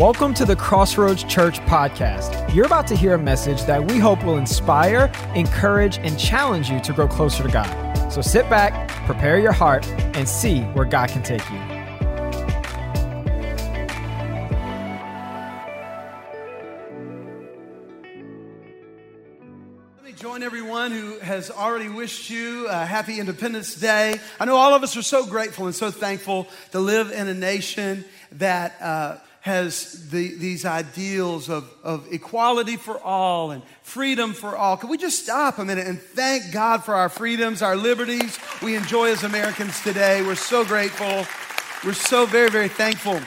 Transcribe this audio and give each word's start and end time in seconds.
Welcome 0.00 0.32
to 0.36 0.46
the 0.46 0.56
Crossroads 0.56 1.24
Church 1.24 1.60
podcast. 1.66 2.54
You're 2.54 2.64
about 2.64 2.86
to 2.86 2.96
hear 2.96 3.12
a 3.12 3.18
message 3.18 3.64
that 3.64 3.84
we 3.84 3.98
hope 3.98 4.24
will 4.24 4.38
inspire, 4.38 5.12
encourage, 5.34 5.98
and 5.98 6.18
challenge 6.18 6.70
you 6.70 6.80
to 6.80 6.94
grow 6.94 7.06
closer 7.06 7.42
to 7.42 7.50
God. 7.50 8.10
So 8.10 8.22
sit 8.22 8.48
back, 8.48 8.88
prepare 9.04 9.38
your 9.38 9.52
heart, 9.52 9.86
and 10.16 10.26
see 10.26 10.62
where 10.72 10.86
God 10.86 11.10
can 11.10 11.22
take 11.22 11.46
you. 11.50 11.58
Let 19.96 20.04
me 20.06 20.12
join 20.12 20.42
everyone 20.42 20.92
who 20.92 21.18
has 21.18 21.50
already 21.50 21.90
wished 21.90 22.30
you 22.30 22.68
a 22.68 22.86
happy 22.86 23.20
Independence 23.20 23.74
Day. 23.74 24.18
I 24.40 24.46
know 24.46 24.56
all 24.56 24.72
of 24.72 24.82
us 24.82 24.96
are 24.96 25.02
so 25.02 25.26
grateful 25.26 25.66
and 25.66 25.74
so 25.74 25.90
thankful 25.90 26.48
to 26.72 26.80
live 26.80 27.12
in 27.12 27.28
a 27.28 27.34
nation 27.34 28.06
that. 28.32 28.80
Uh, 28.80 29.16
has 29.40 30.10
the, 30.10 30.34
these 30.34 30.66
ideals 30.66 31.48
of, 31.48 31.70
of 31.82 32.06
equality 32.12 32.76
for 32.76 33.00
all 33.00 33.50
and 33.52 33.62
freedom 33.82 34.34
for 34.34 34.54
all. 34.54 34.76
Can 34.76 34.90
we 34.90 34.98
just 34.98 35.22
stop 35.22 35.58
a 35.58 35.64
minute 35.64 35.86
and 35.86 36.00
thank 36.00 36.52
God 36.52 36.84
for 36.84 36.94
our 36.94 37.08
freedoms, 37.08 37.62
our 37.62 37.74
liberties 37.74 38.38
we 38.62 38.76
enjoy 38.76 39.10
as 39.10 39.24
Americans 39.24 39.80
today? 39.82 40.22
We're 40.22 40.34
so 40.34 40.64
grateful. 40.64 41.26
We're 41.84 41.94
so 41.94 42.26
very, 42.26 42.50
very 42.50 42.68
thankful. 42.68 43.18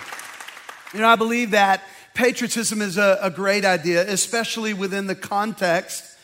You 0.93 1.01
know, 1.01 1.07
I 1.07 1.15
believe 1.15 1.51
that 1.51 1.81
patriotism 2.13 2.81
is 2.83 2.97
a, 2.99 3.17
a 3.19 3.31
great 3.31 3.65
idea, 3.65 4.07
especially 4.07 4.75
within 4.75 5.07
the 5.07 5.15
context 5.15 6.15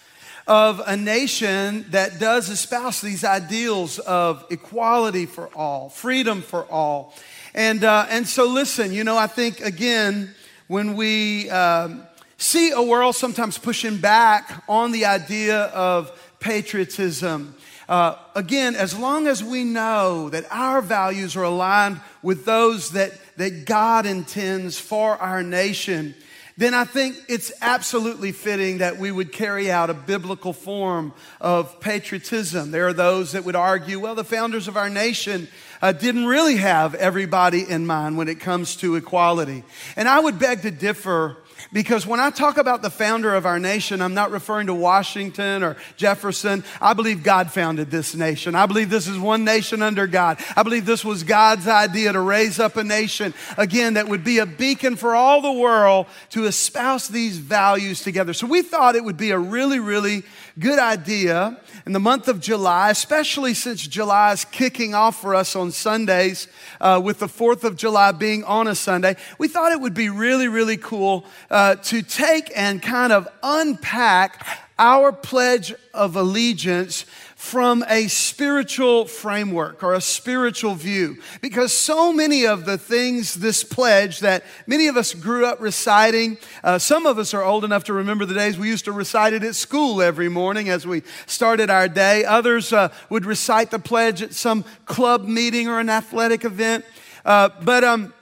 of 0.46 0.82
a 0.86 0.96
nation 0.96 1.86
that 1.90 2.20
does 2.20 2.50
espouse 2.50 3.02
these 3.02 3.24
ideals 3.24 3.98
of 4.00 4.46
equality 4.52 5.26
for 5.26 5.48
all, 5.56 5.90
freedom 5.90 6.44
for 6.44 6.66
all. 6.66 7.16
And, 7.54 7.84
uh, 7.84 8.06
and 8.10 8.28
so, 8.28 8.48
listen, 8.48 8.94
you 8.94 9.04
know, 9.04 9.18
I 9.18 9.28
think 9.28 9.62
again, 9.62 10.34
when 10.68 10.96
we 10.96 11.50
um, 11.50 12.04
see 12.38 12.72
a 12.72 12.82
world 12.82 13.16
sometimes 13.16 13.58
pushing 13.58 13.98
back 13.98 14.64
on 14.70 14.92
the 14.92 15.06
idea 15.06 15.64
of 15.66 16.12
patriotism, 16.40 17.56
uh, 17.88 18.16
again, 18.36 18.76
as 18.76 18.98
long 18.98 19.26
as 19.26 19.44
we 19.44 19.64
know 19.64 20.30
that 20.30 20.46
our 20.52 20.80
values 20.80 21.36
are 21.36 21.44
aligned 21.44 22.00
with 22.22 22.46
those 22.46 22.92
that, 22.92 23.14
that 23.38 23.66
God 23.66 24.06
intends 24.06 24.80
for 24.80 25.18
our 25.18 25.42
nation, 25.42 26.14
then 26.56 26.74
I 26.74 26.84
think 26.84 27.16
it's 27.28 27.52
absolutely 27.62 28.32
fitting 28.32 28.80
that 28.80 28.98
we 28.98 29.12
would 29.12 29.32
carry 29.32 29.72
out 29.72 29.90
a 29.90 29.94
biblical 29.94 30.54
form 30.54 31.14
of 31.42 31.80
patriotism. 31.80 32.72
There 32.72 32.86
are 32.86 32.94
those 32.94 33.32
that 33.32 33.46
would 33.46 33.56
argue, 33.56 33.98
well, 34.00 34.14
the 34.14 34.24
founders 34.24 34.68
of 34.68 34.78
our 34.78 34.90
nation 34.90 35.48
uh, 35.82 35.92
didn't 35.92 36.26
really 36.26 36.58
have 36.58 36.96
everybody 36.96 37.70
in 37.70 37.86
mind 37.86 38.18
when 38.18 38.28
it 38.28 38.40
comes 38.40 38.76
to 38.78 38.96
equality. 38.96 39.64
And 39.96 40.08
I 40.08 40.20
would 40.20 40.40
beg 40.40 40.62
to 40.64 40.72
differ 40.72 41.38
because 41.72 42.06
when 42.08 42.20
I 42.20 42.30
talk 42.30 42.58
about 42.58 42.82
the 42.82 42.90
founder 42.90 43.34
of 43.36 43.46
our 43.46 43.60
nation, 43.60 44.02
I'm 44.02 44.14
not 44.14 44.32
referring 44.32 44.68
to 44.68 44.74
Washington 44.74 45.64
or 45.64 45.78
Jefferson. 45.98 46.64
I 46.82 46.94
believe 46.94 47.22
God 47.22 47.52
founded 47.52 47.92
this 47.92 48.16
nation. 48.16 48.56
I 48.56 48.66
believe 48.66 48.90
this 48.90 49.08
is 49.08 49.18
one 49.18 49.44
nation 49.44 49.82
under 49.82 50.08
God. 50.08 50.40
I 50.56 50.64
believe 50.64 50.86
this 50.86 51.06
was 51.06 51.24
God's 51.24 51.68
idea 51.68 52.14
to 52.14 52.20
raise 52.20 52.60
up 52.60 52.78
a 52.78 52.84
nation, 52.84 53.34
again, 53.58 53.96
that 53.96 54.08
would 54.08 54.24
be 54.24 54.40
a 54.40 54.46
beacon 54.46 54.96
for 54.96 55.16
all 55.16 55.42
the 55.42 55.52
world 55.52 56.08
to 56.32 56.46
espouse 56.46 57.08
these 57.08 57.38
values 57.38 58.02
together. 58.02 58.34
So 58.34 58.48
we 58.48 58.62
thought 58.62 58.96
it 58.96 59.04
would 59.04 59.18
be 59.18 59.32
a 59.32 59.40
really, 59.40 59.80
really 59.80 60.24
good 60.60 60.80
idea 60.80 61.58
in 61.86 61.94
the 61.94 62.00
month 62.00 62.28
of 62.28 62.40
July, 62.40 62.90
especially 62.90 63.54
since 63.54 63.88
July 63.88 64.34
is 64.34 64.44
kicking 64.46 64.94
off 64.94 65.22
for 65.22 65.34
us 65.34 65.56
on 65.56 65.72
Sundays, 65.72 66.48
uh, 66.82 67.02
with 67.04 67.20
the 67.20 67.28
4th 67.28 67.64
of 67.64 67.76
July 67.78 68.12
being 68.12 68.44
on 68.44 68.68
a 68.68 68.76
Sunday, 68.76 69.16
we 69.38 69.48
thought 69.48 69.72
it 69.72 69.80
would 69.80 69.94
be 69.94 70.10
really, 70.10 70.48
really 70.48 70.78
cool 70.78 71.26
uh, 71.50 71.76
to 71.76 72.02
take 72.02 72.52
and 72.56 72.82
kind 72.82 73.14
of 73.14 73.28
unpack 73.42 74.46
our 74.78 75.12
pledge 75.12 75.74
of 75.94 76.16
allegiance 76.16 77.06
from 77.40 77.86
a 77.88 78.06
spiritual 78.10 79.06
framework 79.06 79.82
or 79.82 79.94
a 79.94 80.02
spiritual 80.02 80.76
view. 80.76 81.18
Because 81.40 81.72
so 81.72 82.12
many 82.12 82.46
of 82.46 82.66
the 82.66 82.78
things, 82.78 83.36
this 83.36 83.64
pledge 83.64 84.20
that 84.20 84.44
many 84.68 84.88
of 84.88 84.98
us 84.98 85.14
grew 85.14 85.46
up 85.46 85.62
reciting, 85.62 86.38
uh, 86.66 86.78
some 86.78 87.06
of 87.06 87.18
us 87.18 87.34
are 87.34 87.42
old 87.42 87.64
enough 87.64 87.86
to 87.86 87.94
remember 87.94 88.26
the 88.26 88.34
days 88.34 88.60
we 88.60 88.68
used 88.68 88.84
to 88.86 88.92
recite 88.92 89.32
it 89.32 89.42
at 89.42 89.56
school 89.56 90.02
every 90.02 90.28
morning 90.28 90.68
as 90.68 90.86
we 90.86 91.02
started 91.28 91.70
our 91.70 91.88
day. 91.88 92.26
Others 92.26 92.74
uh, 92.74 92.90
would 93.10 93.26
recite 93.26 93.72
the 93.72 93.80
pledge 93.80 94.22
at 94.22 94.34
some 94.34 94.66
club 94.84 95.24
meeting 95.24 95.70
or 95.70 95.80
an 95.80 95.90
athletic 95.90 96.44
event. 96.44 96.84
Uh, 97.24 97.48
but 97.64 97.86
um, 97.86 98.14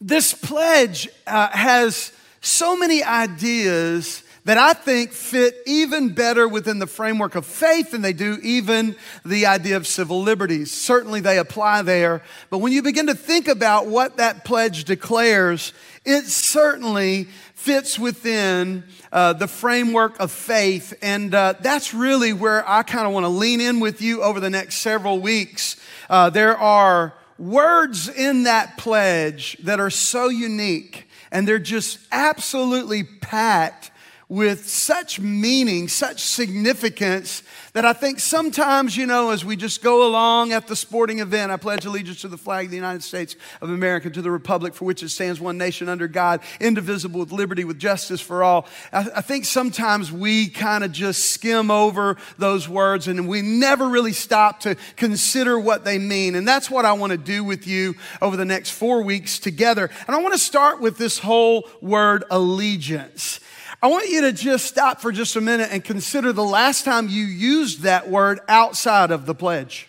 this 0.00 0.32
pledge 0.32 1.08
uh, 1.26 1.48
has 1.48 2.12
so 2.40 2.76
many 2.76 3.02
ideas 3.02 4.22
that 4.48 4.56
I 4.56 4.72
think 4.72 5.12
fit 5.12 5.58
even 5.66 6.14
better 6.14 6.48
within 6.48 6.78
the 6.78 6.86
framework 6.86 7.34
of 7.34 7.44
faith 7.44 7.90
than 7.90 8.00
they 8.00 8.14
do 8.14 8.38
even 8.42 8.96
the 9.22 9.44
idea 9.44 9.76
of 9.76 9.86
civil 9.86 10.22
liberties. 10.22 10.72
Certainly 10.72 11.20
they 11.20 11.36
apply 11.36 11.82
there, 11.82 12.22
but 12.48 12.56
when 12.56 12.72
you 12.72 12.80
begin 12.80 13.08
to 13.08 13.14
think 13.14 13.46
about 13.46 13.88
what 13.88 14.16
that 14.16 14.46
pledge 14.46 14.84
declares, 14.84 15.74
it 16.06 16.24
certainly 16.24 17.24
fits 17.52 17.98
within 17.98 18.84
uh, 19.12 19.34
the 19.34 19.46
framework 19.46 20.18
of 20.18 20.32
faith. 20.32 20.94
And 21.02 21.34
uh, 21.34 21.52
that's 21.60 21.92
really 21.92 22.32
where 22.32 22.66
I 22.66 22.84
kind 22.84 23.06
of 23.06 23.12
want 23.12 23.24
to 23.24 23.28
lean 23.28 23.60
in 23.60 23.80
with 23.80 24.00
you 24.00 24.22
over 24.22 24.40
the 24.40 24.48
next 24.48 24.76
several 24.76 25.20
weeks. 25.20 25.76
Uh, 26.08 26.30
there 26.30 26.56
are 26.56 27.12
words 27.38 28.08
in 28.08 28.44
that 28.44 28.78
pledge 28.78 29.58
that 29.58 29.78
are 29.78 29.90
so 29.90 30.30
unique 30.30 31.06
and 31.30 31.46
they're 31.46 31.58
just 31.58 31.98
absolutely 32.10 33.04
packed 33.04 33.90
with 34.28 34.68
such 34.68 35.18
meaning, 35.18 35.88
such 35.88 36.20
significance 36.20 37.42
that 37.72 37.86
I 37.86 37.94
think 37.94 38.20
sometimes, 38.20 38.94
you 38.94 39.06
know, 39.06 39.30
as 39.30 39.42
we 39.42 39.56
just 39.56 39.82
go 39.82 40.06
along 40.06 40.52
at 40.52 40.66
the 40.66 40.76
sporting 40.76 41.20
event, 41.20 41.50
I 41.50 41.56
pledge 41.56 41.86
allegiance 41.86 42.20
to 42.22 42.28
the 42.28 42.36
flag 42.36 42.66
of 42.66 42.70
the 42.70 42.76
United 42.76 43.02
States 43.02 43.36
of 43.62 43.70
America, 43.70 44.10
to 44.10 44.20
the 44.20 44.30
republic 44.30 44.74
for 44.74 44.84
which 44.84 45.02
it 45.02 45.08
stands, 45.08 45.40
one 45.40 45.56
nation 45.56 45.88
under 45.88 46.08
God, 46.08 46.40
indivisible 46.60 47.20
with 47.20 47.32
liberty, 47.32 47.64
with 47.64 47.78
justice 47.78 48.20
for 48.20 48.42
all. 48.42 48.66
I, 48.92 49.08
I 49.16 49.20
think 49.22 49.46
sometimes 49.46 50.12
we 50.12 50.48
kind 50.48 50.84
of 50.84 50.92
just 50.92 51.30
skim 51.30 51.70
over 51.70 52.18
those 52.36 52.68
words 52.68 53.08
and 53.08 53.28
we 53.28 53.40
never 53.40 53.88
really 53.88 54.12
stop 54.12 54.60
to 54.60 54.76
consider 54.96 55.58
what 55.58 55.84
they 55.84 55.98
mean. 55.98 56.34
And 56.34 56.46
that's 56.46 56.70
what 56.70 56.84
I 56.84 56.92
want 56.92 57.12
to 57.12 57.18
do 57.18 57.44
with 57.44 57.66
you 57.66 57.94
over 58.20 58.36
the 58.36 58.44
next 58.44 58.70
four 58.70 59.02
weeks 59.02 59.38
together. 59.38 59.88
And 60.06 60.14
I 60.14 60.20
want 60.20 60.34
to 60.34 60.40
start 60.40 60.82
with 60.82 60.98
this 60.98 61.18
whole 61.18 61.66
word 61.80 62.24
allegiance. 62.30 63.40
I 63.80 63.86
want 63.86 64.08
you 64.08 64.22
to 64.22 64.32
just 64.32 64.66
stop 64.66 65.00
for 65.00 65.12
just 65.12 65.36
a 65.36 65.40
minute 65.40 65.68
and 65.70 65.84
consider 65.84 66.32
the 66.32 66.42
last 66.42 66.84
time 66.84 67.08
you 67.08 67.24
used 67.24 67.82
that 67.82 68.10
word 68.10 68.40
outside 68.48 69.12
of 69.12 69.24
the 69.24 69.36
pledge. 69.36 69.88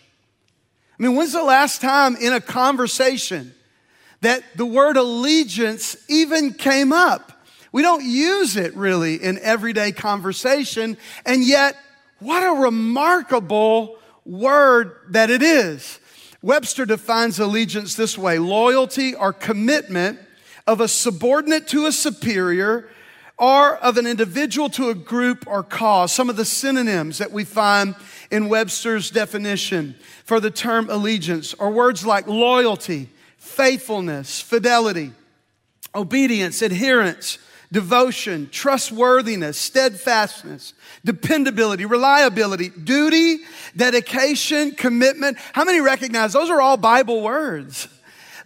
I 0.96 1.02
mean, 1.02 1.16
when's 1.16 1.32
the 1.32 1.42
last 1.42 1.80
time 1.80 2.14
in 2.14 2.32
a 2.32 2.40
conversation 2.40 3.52
that 4.20 4.44
the 4.54 4.66
word 4.66 4.96
allegiance 4.96 5.96
even 6.08 6.52
came 6.52 6.92
up? 6.92 7.32
We 7.72 7.82
don't 7.82 8.04
use 8.04 8.56
it 8.56 8.76
really 8.76 9.16
in 9.16 9.40
everyday 9.40 9.90
conversation, 9.90 10.96
and 11.26 11.44
yet, 11.44 11.76
what 12.20 12.44
a 12.44 12.60
remarkable 12.60 13.98
word 14.24 14.94
that 15.08 15.30
it 15.30 15.42
is. 15.42 15.98
Webster 16.42 16.86
defines 16.86 17.40
allegiance 17.40 17.96
this 17.96 18.16
way 18.16 18.38
loyalty 18.38 19.16
or 19.16 19.32
commitment 19.32 20.20
of 20.66 20.80
a 20.80 20.86
subordinate 20.86 21.66
to 21.68 21.86
a 21.86 21.92
superior 21.92 22.88
or 23.40 23.78
of 23.78 23.96
an 23.96 24.06
individual 24.06 24.68
to 24.68 24.90
a 24.90 24.94
group 24.94 25.46
or 25.46 25.62
cause. 25.62 26.12
Some 26.12 26.28
of 26.28 26.36
the 26.36 26.44
synonyms 26.44 27.16
that 27.18 27.32
we 27.32 27.44
find 27.44 27.96
in 28.30 28.50
Webster's 28.50 29.10
definition 29.10 29.96
for 30.24 30.40
the 30.40 30.50
term 30.50 30.90
allegiance 30.90 31.54
are 31.54 31.70
words 31.70 32.04
like 32.04 32.26
loyalty, 32.28 33.08
faithfulness, 33.38 34.42
fidelity, 34.42 35.12
obedience, 35.94 36.60
adherence, 36.60 37.38
devotion, 37.72 38.50
trustworthiness, 38.50 39.56
steadfastness, 39.56 40.74
dependability, 41.02 41.86
reliability, 41.86 42.68
duty, 42.68 43.38
dedication, 43.74 44.72
commitment. 44.72 45.38
How 45.54 45.64
many 45.64 45.80
recognize 45.80 46.34
those 46.34 46.50
are 46.50 46.60
all 46.60 46.76
Bible 46.76 47.22
words? 47.22 47.88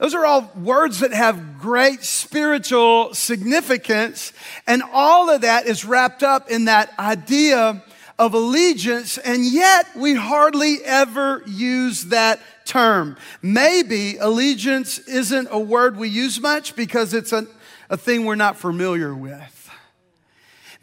Those 0.05 0.15
are 0.15 0.27
all 0.27 0.53
words 0.55 1.01
that 1.01 1.15
have 1.15 1.59
great 1.59 2.05
spiritual 2.05 3.15
significance. 3.15 4.35
And 4.67 4.83
all 4.93 5.31
of 5.31 5.41
that 5.41 5.65
is 5.65 5.87
wrapped 5.87 6.23
up 6.23 6.51
in 6.51 6.67
that 6.67 6.93
idea 6.99 7.83
of 8.19 8.35
allegiance. 8.35 9.17
And 9.17 9.47
yet 9.47 9.87
we 9.97 10.15
hardly 10.15 10.85
ever 10.85 11.43
use 11.47 12.05
that 12.09 12.39
term. 12.67 13.17
Maybe 13.41 14.19
allegiance 14.19 14.99
isn't 14.99 15.49
a 15.51 15.59
word 15.59 15.97
we 15.97 16.11
use 16.11 16.39
much 16.39 16.77
because 16.77 17.15
it's 17.15 17.33
a, 17.33 17.47
a 17.89 17.97
thing 17.97 18.27
we're 18.27 18.35
not 18.35 18.59
familiar 18.59 19.15
with. 19.15 19.71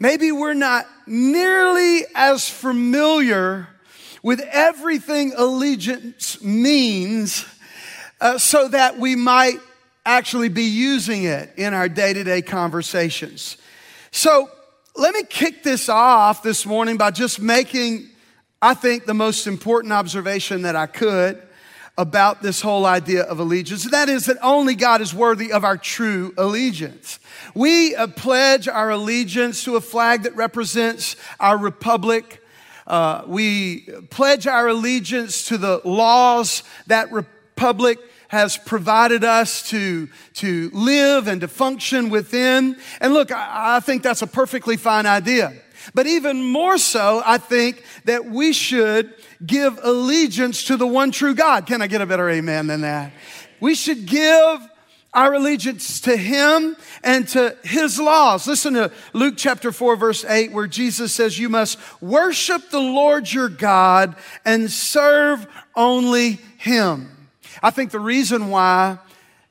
Maybe 0.00 0.32
we're 0.32 0.52
not 0.52 0.86
nearly 1.06 2.06
as 2.16 2.50
familiar 2.50 3.68
with 4.20 4.40
everything 4.40 5.32
allegiance 5.36 6.42
means 6.42 7.44
uh, 8.22 8.38
so 8.38 8.68
that 8.68 8.98
we 8.98 9.16
might 9.16 9.58
actually 10.06 10.48
be 10.48 10.62
using 10.62 11.24
it 11.24 11.52
in 11.56 11.74
our 11.74 11.88
day 11.88 12.12
to 12.12 12.22
day 12.22 12.40
conversations. 12.40 13.56
So 14.12 14.48
let 14.94 15.12
me 15.12 15.24
kick 15.24 15.64
this 15.64 15.88
off 15.88 16.42
this 16.42 16.64
morning 16.64 16.96
by 16.96 17.10
just 17.10 17.40
making, 17.40 18.08
I 18.60 18.74
think, 18.74 19.06
the 19.06 19.14
most 19.14 19.46
important 19.46 19.92
observation 19.92 20.62
that 20.62 20.76
I 20.76 20.86
could 20.86 21.42
about 21.98 22.42
this 22.42 22.60
whole 22.60 22.86
idea 22.86 23.22
of 23.24 23.40
allegiance. 23.40 23.84
And 23.84 23.92
that 23.92 24.08
is 24.08 24.26
that 24.26 24.38
only 24.40 24.76
God 24.76 25.00
is 25.00 25.12
worthy 25.12 25.52
of 25.52 25.64
our 25.64 25.76
true 25.76 26.32
allegiance. 26.38 27.18
We 27.54 27.96
uh, 27.96 28.06
pledge 28.06 28.68
our 28.68 28.90
allegiance 28.90 29.64
to 29.64 29.74
a 29.74 29.80
flag 29.80 30.22
that 30.22 30.36
represents 30.36 31.16
our 31.40 31.58
republic. 31.58 32.40
Uh, 32.86 33.24
we 33.26 33.80
pledge 34.10 34.46
our 34.46 34.68
allegiance 34.68 35.48
to 35.48 35.58
the 35.58 35.80
laws 35.84 36.62
that 36.86 37.10
republic 37.10 37.98
has 38.32 38.56
provided 38.56 39.24
us 39.24 39.68
to, 39.68 40.08
to 40.32 40.70
live 40.72 41.28
and 41.28 41.42
to 41.42 41.48
function 41.48 42.08
within. 42.08 42.74
And 42.98 43.12
look, 43.12 43.30
I, 43.30 43.76
I 43.76 43.80
think 43.80 44.02
that's 44.02 44.22
a 44.22 44.26
perfectly 44.26 44.78
fine 44.78 45.04
idea. 45.04 45.52
But 45.92 46.06
even 46.06 46.42
more 46.42 46.78
so, 46.78 47.22
I 47.26 47.36
think 47.36 47.84
that 48.06 48.24
we 48.24 48.54
should 48.54 49.12
give 49.44 49.78
allegiance 49.82 50.64
to 50.64 50.78
the 50.78 50.86
one 50.86 51.10
true 51.10 51.34
God. 51.34 51.66
Can 51.66 51.82
I 51.82 51.86
get 51.88 52.00
a 52.00 52.06
better 52.06 52.30
amen 52.30 52.68
than 52.68 52.80
that? 52.80 53.12
We 53.60 53.74
should 53.74 54.06
give 54.06 54.66
our 55.12 55.34
allegiance 55.34 56.00
to 56.00 56.16
Him 56.16 56.74
and 57.04 57.28
to 57.28 57.54
His 57.62 58.00
laws. 58.00 58.46
Listen 58.46 58.72
to 58.72 58.92
Luke 59.12 59.34
chapter 59.36 59.72
4, 59.72 59.94
verse 59.96 60.24
8, 60.24 60.52
where 60.52 60.66
Jesus 60.66 61.12
says, 61.12 61.38
You 61.38 61.50
must 61.50 61.78
worship 62.00 62.70
the 62.70 62.80
Lord 62.80 63.30
your 63.30 63.50
God 63.50 64.16
and 64.46 64.70
serve 64.70 65.46
only 65.76 66.40
Him. 66.56 67.21
I 67.62 67.70
think 67.70 67.90
the 67.90 68.00
reason 68.00 68.50
why 68.50 68.98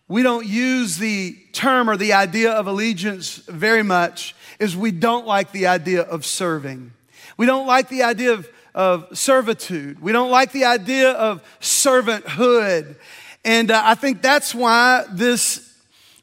we 0.08 0.24
don't 0.24 0.46
use 0.46 0.98
the 0.98 1.38
term 1.54 1.90
or 1.90 1.98
the 1.98 2.14
idea 2.14 2.52
of 2.52 2.68
allegiance 2.68 3.38
very 3.48 3.84
much 3.84 4.36
is 4.60 4.76
we 4.76 4.92
don't 4.92 5.26
like 5.26 5.52
the 5.52 5.68
idea 5.68 6.02
of 6.02 6.26
serving. 6.26 6.92
We 7.38 7.46
don't 7.46 7.66
like 7.66 7.90
the 7.90 8.04
idea 8.04 8.34
of, 8.34 8.50
of 8.76 9.18
servitude. 9.18 10.02
We 10.02 10.12
don't 10.12 10.30
like 10.30 10.52
the 10.52 10.66
idea 10.66 11.12
of 11.12 11.44
servanthood. 11.60 12.96
And 13.44 13.72
uh, 13.72 13.82
I 13.84 13.96
think 13.96 14.22
that's 14.22 14.54
why 14.54 15.06
this 15.12 15.74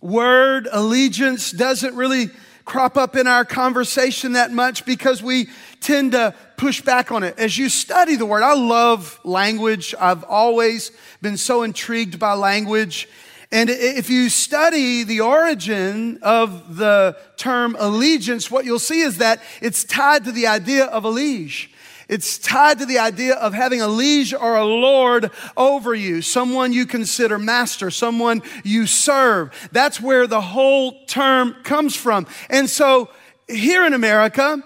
word 0.00 0.68
allegiance 0.70 1.50
doesn't 1.50 1.96
really 1.96 2.30
crop 2.64 2.96
up 2.96 3.16
in 3.16 3.26
our 3.26 3.44
conversation 3.44 4.32
that 4.32 4.52
much 4.52 4.84
because 4.84 5.22
we 5.22 5.48
tend 5.80 6.12
to 6.12 6.34
push 6.56 6.80
back 6.80 7.12
on 7.12 7.22
it. 7.22 7.38
As 7.38 7.56
you 7.56 7.68
study 7.68 8.16
the 8.16 8.26
word, 8.26 8.42
I 8.42 8.54
love 8.54 9.18
language. 9.24 9.94
I've 9.98 10.24
always 10.24 10.90
been 11.22 11.36
so 11.36 11.62
intrigued 11.62 12.18
by 12.18 12.34
language. 12.34 13.08
And 13.50 13.70
if 13.70 14.10
you 14.10 14.28
study 14.28 15.04
the 15.04 15.22
origin 15.22 16.18
of 16.22 16.76
the 16.76 17.16
term 17.36 17.76
allegiance, 17.78 18.50
what 18.50 18.66
you'll 18.66 18.78
see 18.78 19.00
is 19.00 19.18
that 19.18 19.40
it's 19.62 19.84
tied 19.84 20.24
to 20.24 20.32
the 20.32 20.46
idea 20.48 20.84
of 20.84 21.04
a 21.04 21.08
liege. 21.08 21.70
It's 22.08 22.38
tied 22.38 22.78
to 22.78 22.86
the 22.86 22.98
idea 22.98 23.34
of 23.34 23.52
having 23.52 23.82
a 23.82 23.88
liege 23.88 24.32
or 24.32 24.56
a 24.56 24.64
lord 24.64 25.30
over 25.56 25.94
you, 25.94 26.22
someone 26.22 26.72
you 26.72 26.86
consider 26.86 27.38
master, 27.38 27.90
someone 27.90 28.42
you 28.64 28.86
serve. 28.86 29.68
That's 29.72 30.00
where 30.00 30.26
the 30.26 30.40
whole 30.40 31.04
term 31.06 31.54
comes 31.64 31.94
from. 31.94 32.26
And 32.48 32.68
so 32.68 33.10
here 33.46 33.84
in 33.84 33.92
America, 33.92 34.62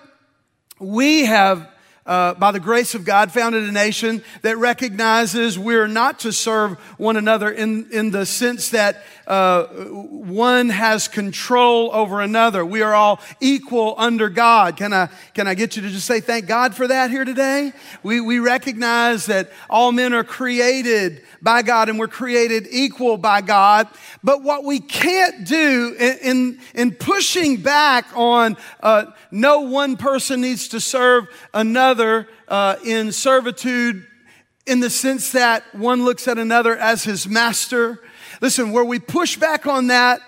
we 0.82 1.25
have 1.25 1.69
uh, 2.05 2.34
by 2.34 2.50
the 2.50 2.61
grace 2.61 2.94
of 2.96 3.05
God, 3.05 3.31
founded 3.31 3.62
a 3.62 3.70
nation 3.70 4.25
that 4.43 4.58
recognizes 4.58 5.56
we're 5.56 5.87
not 5.87 6.19
to 6.20 6.32
serve 6.32 6.73
one 6.99 7.17
another 7.17 7.49
in, 7.50 7.88
in 7.93 8.11
the 8.11 8.26
sense 8.26 8.70
that 8.70 9.05
uh, 9.32 9.64
one 9.64 10.69
has 10.69 11.08
control 11.08 11.88
over 11.94 12.20
another. 12.20 12.67
We 12.67 12.82
are 12.82 12.93
all 12.93 13.19
equal 13.40 13.94
under 13.96 14.29
God. 14.29 14.76
Can 14.76 14.93
I, 14.93 15.08
can 15.32 15.49
I 15.49 15.55
get 15.55 15.75
you 15.75 15.81
to 15.81 15.88
just 15.88 16.06
say 16.06 16.20
thank 16.20 16.44
God 16.44 16.75
for 16.75 16.87
that 16.87 17.11
here 17.11 17.25
today? 17.25 17.73
We, 18.02 18.20
we 18.20 18.40
recognize 18.40 19.25
that 19.26 19.50
all 19.70 19.90
men 19.90 20.12
are 20.12 20.23
created 20.23 21.23
by 21.40 21.62
God 21.62 21.88
and 21.88 21.99
we're 21.99 22.08
created 22.08 22.67
equal 22.70 23.17
by 23.17 23.40
God. 23.40 23.88
But 24.23 24.43
what 24.43 24.64
we 24.64 24.81
can't 24.81 25.46
do 25.46 25.96
in, 25.99 26.19
in, 26.19 26.61
in 26.75 26.93
pushing 26.93 27.62
back 27.62 28.05
on 28.14 28.58
uh, 28.82 29.06
no 29.31 29.61
one 29.61 29.96
person 29.96 30.43
needs 30.43 30.69
to 30.69 30.81
serve 30.81 31.26
another 31.55 32.29
uh, 32.49 32.76
in 32.84 33.12
servitude 33.12 34.06
in 34.67 34.81
the 34.81 34.90
sense 34.90 35.32
that 35.32 35.64
one 35.75 36.05
looks 36.05 36.29
at 36.29 36.37
another 36.37 36.76
as 36.76 37.02
his 37.02 37.26
master 37.26 37.99
Listen, 38.43 38.73
where 38.73 38.85
we 38.85 38.99
push 38.99 39.37
back 39.37 39.67
on 39.69 39.87
that, 39.87 40.21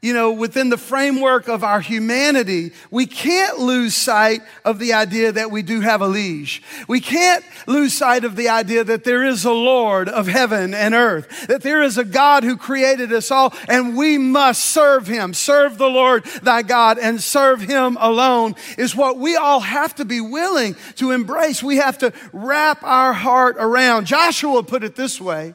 you 0.00 0.14
know, 0.14 0.32
within 0.32 0.70
the 0.70 0.78
framework 0.78 1.48
of 1.48 1.62
our 1.62 1.80
humanity, 1.80 2.72
we 2.90 3.04
can't 3.04 3.58
lose 3.58 3.94
sight 3.94 4.40
of 4.64 4.78
the 4.78 4.94
idea 4.94 5.32
that 5.32 5.50
we 5.50 5.60
do 5.60 5.80
have 5.80 6.00
a 6.00 6.06
liege. 6.06 6.62
We 6.86 7.00
can't 7.00 7.44
lose 7.66 7.92
sight 7.92 8.24
of 8.24 8.36
the 8.36 8.48
idea 8.48 8.84
that 8.84 9.04
there 9.04 9.24
is 9.24 9.44
a 9.44 9.52
Lord 9.52 10.08
of 10.08 10.28
heaven 10.28 10.72
and 10.72 10.94
earth, 10.94 11.48
that 11.48 11.62
there 11.62 11.82
is 11.82 11.98
a 11.98 12.04
God 12.04 12.42
who 12.42 12.56
created 12.56 13.12
us 13.12 13.30
all, 13.30 13.52
and 13.68 13.98
we 13.98 14.16
must 14.16 14.64
serve 14.64 15.06
Him. 15.06 15.34
Serve 15.34 15.76
the 15.76 15.90
Lord 15.90 16.24
thy 16.42 16.62
God 16.62 16.98
and 16.98 17.20
serve 17.20 17.60
Him 17.60 17.98
alone 18.00 18.54
is 18.78 18.96
what 18.96 19.18
we 19.18 19.36
all 19.36 19.60
have 19.60 19.96
to 19.96 20.06
be 20.06 20.22
willing 20.22 20.74
to 20.96 21.10
embrace. 21.10 21.62
We 21.62 21.76
have 21.76 21.98
to 21.98 22.14
wrap 22.32 22.82
our 22.82 23.12
heart 23.12 23.56
around. 23.58 24.06
Joshua 24.06 24.62
put 24.62 24.84
it 24.84 24.96
this 24.96 25.20
way 25.20 25.54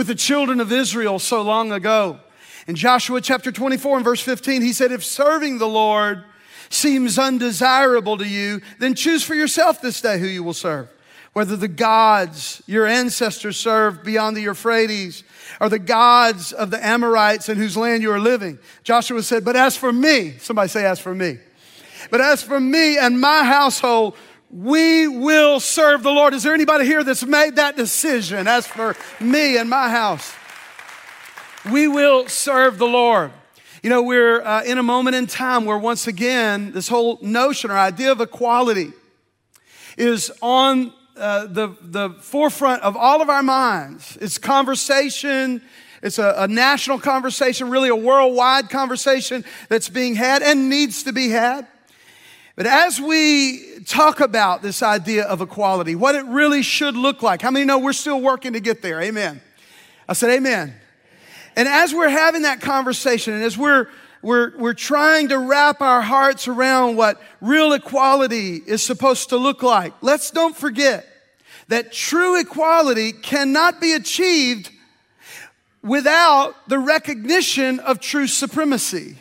with 0.00 0.06
the 0.06 0.14
children 0.14 0.60
of 0.60 0.72
Israel 0.72 1.18
so 1.18 1.42
long 1.42 1.72
ago. 1.72 2.18
In 2.66 2.74
Joshua 2.74 3.20
chapter 3.20 3.52
24 3.52 3.96
and 3.96 4.04
verse 4.06 4.22
15, 4.22 4.62
he 4.62 4.72
said, 4.72 4.92
If 4.92 5.04
serving 5.04 5.58
the 5.58 5.68
Lord 5.68 6.24
seems 6.70 7.18
undesirable 7.18 8.16
to 8.16 8.26
you, 8.26 8.62
then 8.78 8.94
choose 8.94 9.22
for 9.22 9.34
yourself 9.34 9.82
this 9.82 10.00
day 10.00 10.18
who 10.18 10.26
you 10.26 10.42
will 10.42 10.54
serve. 10.54 10.88
Whether 11.34 11.54
the 11.54 11.68
gods 11.68 12.62
your 12.64 12.86
ancestors 12.86 13.58
served 13.58 14.02
beyond 14.02 14.38
the 14.38 14.40
Euphrates 14.40 15.22
or 15.60 15.68
the 15.68 15.78
gods 15.78 16.50
of 16.50 16.70
the 16.70 16.82
Amorites 16.82 17.50
in 17.50 17.58
whose 17.58 17.76
land 17.76 18.02
you 18.02 18.10
are 18.10 18.18
living. 18.18 18.58
Joshua 18.82 19.22
said, 19.22 19.44
But 19.44 19.54
as 19.54 19.76
for 19.76 19.92
me, 19.92 20.38
somebody 20.38 20.70
say, 20.70 20.86
As 20.86 20.98
for 20.98 21.14
me. 21.14 21.36
But 22.10 22.22
as 22.22 22.42
for 22.42 22.58
me 22.58 22.96
and 22.96 23.20
my 23.20 23.44
household, 23.44 24.16
we 24.50 25.06
will 25.06 25.60
serve 25.60 26.02
the 26.02 26.10
Lord. 26.10 26.34
Is 26.34 26.42
there 26.42 26.54
anybody 26.54 26.84
here 26.84 27.04
that's 27.04 27.24
made 27.24 27.56
that 27.56 27.76
decision? 27.76 28.48
As 28.48 28.66
for 28.66 28.96
me 29.20 29.56
and 29.56 29.70
my 29.70 29.88
house, 29.88 30.34
we 31.70 31.86
will 31.86 32.26
serve 32.28 32.78
the 32.78 32.86
Lord. 32.86 33.30
You 33.82 33.90
know, 33.90 34.02
we're 34.02 34.42
uh, 34.42 34.62
in 34.64 34.78
a 34.78 34.82
moment 34.82 35.16
in 35.16 35.26
time 35.26 35.64
where 35.64 35.78
once 35.78 36.06
again, 36.06 36.72
this 36.72 36.88
whole 36.88 37.18
notion 37.22 37.70
or 37.70 37.78
idea 37.78 38.12
of 38.12 38.20
equality 38.20 38.92
is 39.96 40.32
on 40.42 40.92
uh, 41.16 41.46
the, 41.46 41.76
the 41.80 42.10
forefront 42.20 42.82
of 42.82 42.96
all 42.96 43.22
of 43.22 43.28
our 43.28 43.42
minds. 43.42 44.18
It's 44.20 44.36
conversation, 44.36 45.62
it's 46.02 46.18
a, 46.18 46.34
a 46.38 46.48
national 46.48 46.98
conversation, 46.98 47.70
really 47.70 47.88
a 47.88 47.96
worldwide 47.96 48.68
conversation 48.68 49.44
that's 49.68 49.88
being 49.88 50.16
had 50.16 50.42
and 50.42 50.68
needs 50.68 51.04
to 51.04 51.12
be 51.12 51.28
had. 51.28 51.68
But 52.56 52.66
as 52.66 53.00
we 53.00 53.69
talk 53.86 54.20
about 54.20 54.62
this 54.62 54.82
idea 54.82 55.24
of 55.24 55.40
equality, 55.40 55.94
what 55.94 56.14
it 56.14 56.24
really 56.26 56.62
should 56.62 56.96
look 56.96 57.22
like, 57.22 57.42
how 57.42 57.50
many 57.50 57.64
know 57.64 57.78
we're 57.78 57.92
still 57.92 58.20
working 58.20 58.52
to 58.54 58.60
get 58.60 58.82
there? 58.82 59.00
Amen. 59.00 59.40
I 60.08 60.12
said, 60.12 60.30
Amen. 60.30 60.74
And 61.56 61.68
as 61.68 61.92
we're 61.92 62.08
having 62.08 62.42
that 62.42 62.60
conversation, 62.60 63.34
and 63.34 63.42
as 63.42 63.58
we're 63.58 63.88
we're, 64.22 64.56
we're 64.58 64.74
trying 64.74 65.28
to 65.28 65.38
wrap 65.38 65.80
our 65.80 66.02
hearts 66.02 66.46
around 66.46 66.96
what 66.96 67.20
real 67.40 67.72
equality 67.72 68.56
is 68.56 68.82
supposed 68.82 69.30
to 69.30 69.36
look 69.36 69.62
like. 69.62 69.94
Let's 70.02 70.30
don't 70.30 70.54
forget 70.54 71.06
that 71.68 71.92
true 71.92 72.38
equality 72.38 73.12
cannot 73.12 73.80
be 73.80 73.94
achieved 73.94 74.70
without 75.82 76.54
the 76.68 76.78
recognition 76.78 77.80
of 77.80 78.00
true 78.00 78.26
supremacy. 78.26 79.16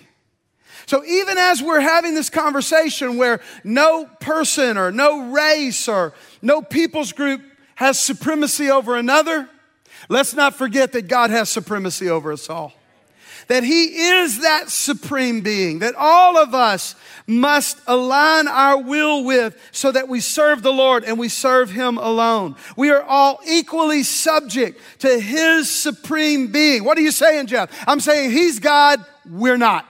So 0.89 1.05
even 1.05 1.37
as 1.37 1.61
we're 1.61 1.81
having 1.81 2.15
this 2.15 2.31
conversation 2.31 3.17
where 3.17 3.41
no 3.63 4.05
person 4.19 4.75
or 4.75 4.91
no 4.91 5.29
race 5.31 5.87
or 5.87 6.15
no 6.41 6.63
people's 6.63 7.11
group 7.11 7.43
has 7.75 7.99
supremacy 7.99 8.71
over 8.71 8.97
another, 8.97 9.47
let's 10.09 10.33
not 10.33 10.55
forget 10.55 10.93
that 10.93 11.07
God 11.07 11.29
has 11.29 11.47
supremacy 11.47 12.09
over 12.09 12.31
us 12.31 12.49
all. 12.49 12.73
That 13.49 13.63
He 13.63 13.83
is 13.83 14.41
that 14.41 14.71
supreme 14.71 15.41
being 15.41 15.77
that 15.79 15.93
all 15.93 16.37
of 16.37 16.55
us 16.55 16.95
must 17.27 17.79
align 17.85 18.47
our 18.47 18.81
will 18.81 19.23
with 19.23 19.55
so 19.71 19.91
that 19.91 20.07
we 20.07 20.19
serve 20.19 20.63
the 20.63 20.73
Lord 20.73 21.03
and 21.03 21.19
we 21.19 21.29
serve 21.29 21.69
Him 21.69 21.99
alone. 21.99 22.55
We 22.75 22.89
are 22.89 23.03
all 23.03 23.39
equally 23.47 24.01
subject 24.01 24.81
to 25.01 25.19
His 25.19 25.69
supreme 25.69 26.47
being. 26.51 26.83
What 26.83 26.97
are 26.97 27.01
you 27.01 27.11
saying, 27.11 27.45
Jeff? 27.45 27.69
I'm 27.87 27.99
saying 27.99 28.31
He's 28.31 28.57
God, 28.57 29.05
we're 29.29 29.55
not. 29.55 29.85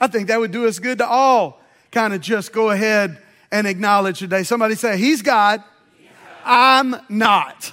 I 0.00 0.06
think 0.06 0.28
that 0.28 0.38
would 0.38 0.52
do 0.52 0.66
us 0.66 0.78
good 0.78 0.98
to 0.98 1.06
all 1.06 1.60
kind 1.90 2.12
of 2.12 2.20
just 2.20 2.52
go 2.52 2.70
ahead 2.70 3.18
and 3.50 3.66
acknowledge 3.66 4.18
today. 4.18 4.42
Somebody 4.42 4.74
say, 4.74 4.98
He's 4.98 5.22
God, 5.22 5.62
I'm 6.44 6.96
not. 7.08 7.72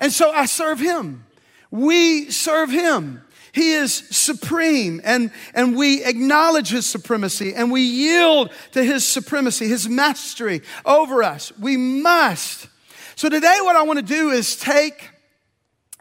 And 0.00 0.12
so 0.12 0.30
I 0.30 0.46
serve 0.46 0.80
Him. 0.80 1.24
we 1.70 2.30
serve 2.30 2.70
him. 2.70 3.20
He 3.50 3.72
is 3.72 3.94
supreme 3.94 5.00
and, 5.04 5.30
and 5.54 5.76
we 5.76 6.04
acknowledge 6.04 6.70
his 6.70 6.86
supremacy 6.86 7.54
and 7.54 7.70
we 7.70 7.82
yield 7.82 8.50
to 8.72 8.82
his 8.82 9.06
supremacy, 9.06 9.68
his 9.68 9.88
mastery 9.88 10.62
over 10.84 11.22
us. 11.22 11.56
We 11.58 11.76
must. 11.76 12.68
So 13.14 13.28
today 13.28 13.56
what 13.60 13.76
I 13.76 13.82
want 13.82 14.00
to 14.00 14.04
do 14.04 14.30
is 14.30 14.56
take 14.56 15.08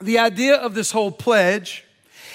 the 0.02 0.18
idea 0.18 0.56
of 0.56 0.74
this 0.74 0.92
whole 0.92 1.12
pledge 1.12 1.86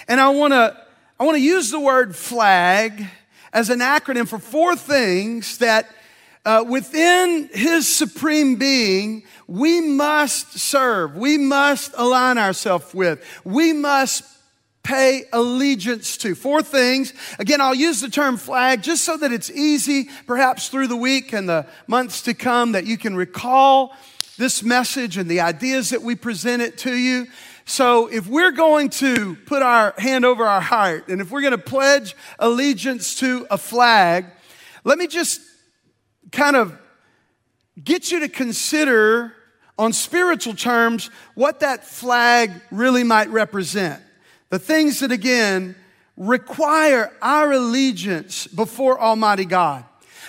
and 0.07 0.21
I 0.21 0.29
want 0.29 0.53
to, 0.53 0.77
I 1.19 1.25
want 1.25 1.37
to 1.37 1.43
use 1.43 1.71
the 1.71 1.81
word 1.81 2.15
flag 2.15 3.05
as 3.53 3.71
an 3.71 3.81
acronym 3.81 4.29
for 4.29 4.39
four 4.39 4.77
things 4.77 5.59
that 5.59 5.89
uh, 6.45 6.65
within 6.67 7.49
his 7.53 7.87
supreme 7.87 8.57
being, 8.57 9.25
we 9.47 9.81
must 9.81 10.59
serve, 10.59 11.17
we 11.17 11.37
must 11.37 11.93
align 11.97 12.39
ourselves 12.39 12.95
with, 12.95 13.25
we 13.45 13.73
must 13.73 14.25
pay 14.83 15.25
allegiance 15.35 16.17
to. 16.17 16.35
Four 16.35 16.63
things. 16.63 17.13
Again, 17.39 17.61
I'll 17.61 17.75
use 17.75 18.01
the 18.01 18.09
term 18.09 18.39
flag 18.39 18.83
just 18.83 19.05
so 19.05 19.19
that 19.19 19.33
it's 19.33 19.51
easy, 19.51 20.09
perhaps 20.27 20.71
through 20.71 20.87
the 20.87 20.97
week 20.97 21.35
and 21.35 21.47
the 21.47 21.67
months 21.87 22.23
to 22.23 22.33
come, 22.33 22.73
that 22.73 22.87
you 22.87 22.97
can 22.97 23.15
recall 23.15 23.95
this 24.39 24.63
message 24.63 25.19
and 25.19 25.29
the 25.29 25.41
ideas 25.41 25.91
that 25.91 26.01
we 26.01 26.15
present 26.15 26.63
it 26.63 26.79
to 26.79 26.95
you. 26.95 27.27
So 27.69 28.07
if 28.07 28.27
we're 28.27 28.53
going 28.53 28.89
to 28.91 29.37
put 29.45 29.61
our 29.63 29.93
hand 29.99 30.25
over 30.25 30.47
our 30.47 30.61
heart 30.61 31.09
and 31.09 31.21
if 31.21 31.31
we're 31.31 31.43
going 31.43 31.51
to 31.51 31.59
pledge 31.59 32.17
allegiance 32.39 33.17
to 33.17 33.47
a 33.51 33.59
flag, 33.59 34.25
let 34.85 34.97
me 34.97 35.07
just 35.07 35.43
kind 36.33 36.57
of 36.57 36.77
get 37.85 38.11
you 38.11 38.21
to 38.21 38.29
consider 38.31 39.35
on 39.79 39.93
spiritual 39.93 40.55
terms 40.55 41.11
what 41.35 41.61
that 41.61 41.85
flag 41.85 42.53
really 42.71 43.05
might 43.05 43.29
represent. 43.29 44.03
The 44.49 44.59
things 44.59 45.01
that, 45.01 45.13
again, 45.13 45.77
require 46.17 47.13
our 47.21 47.53
allegiance 47.53 48.47
before 48.47 48.99
Almighty 48.99 49.45
God. 49.45 49.85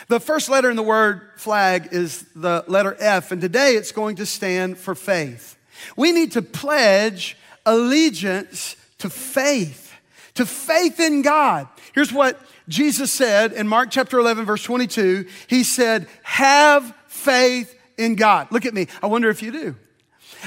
The 0.10 0.19
first 0.19 0.50
letter 0.50 0.69
in 0.69 0.75
the 0.75 0.84
word 0.84 1.22
flag 1.38 1.88
is 1.93 2.25
the 2.36 2.65
letter 2.67 2.98
F, 3.00 3.31
and 3.31 3.39
today 3.39 3.75
it's 3.75 3.93
going 3.93 4.17
to 4.17 4.25
stand 4.25 4.77
for 4.77 4.93
faith. 4.93 5.55
We 5.95 6.12
need 6.12 6.33
to 6.33 6.41
pledge 6.41 7.38
allegiance 7.65 8.75
to 9.00 9.09
faith, 9.09 9.93
to 10.36 10.45
faith 10.45 11.00
in 11.00 11.21
God. 11.21 11.67
Here's 11.93 12.13
what 12.13 12.39
Jesus 12.67 13.12
said 13.12 13.53
in 13.53 13.67
Mark 13.67 13.89
chapter 13.91 14.19
11, 14.19 14.45
verse 14.45 14.63
22. 14.63 15.25
He 15.48 15.63
said, 15.63 16.07
Have 16.24 16.93
faith 17.07 17.75
in 17.98 18.15
God. 18.15 18.48
Look 18.51 18.65
at 18.65 18.74
me. 18.74 18.88
I 19.01 19.07
wonder 19.07 19.29
if 19.29 19.41
you 19.41 19.51
do. 19.51 19.75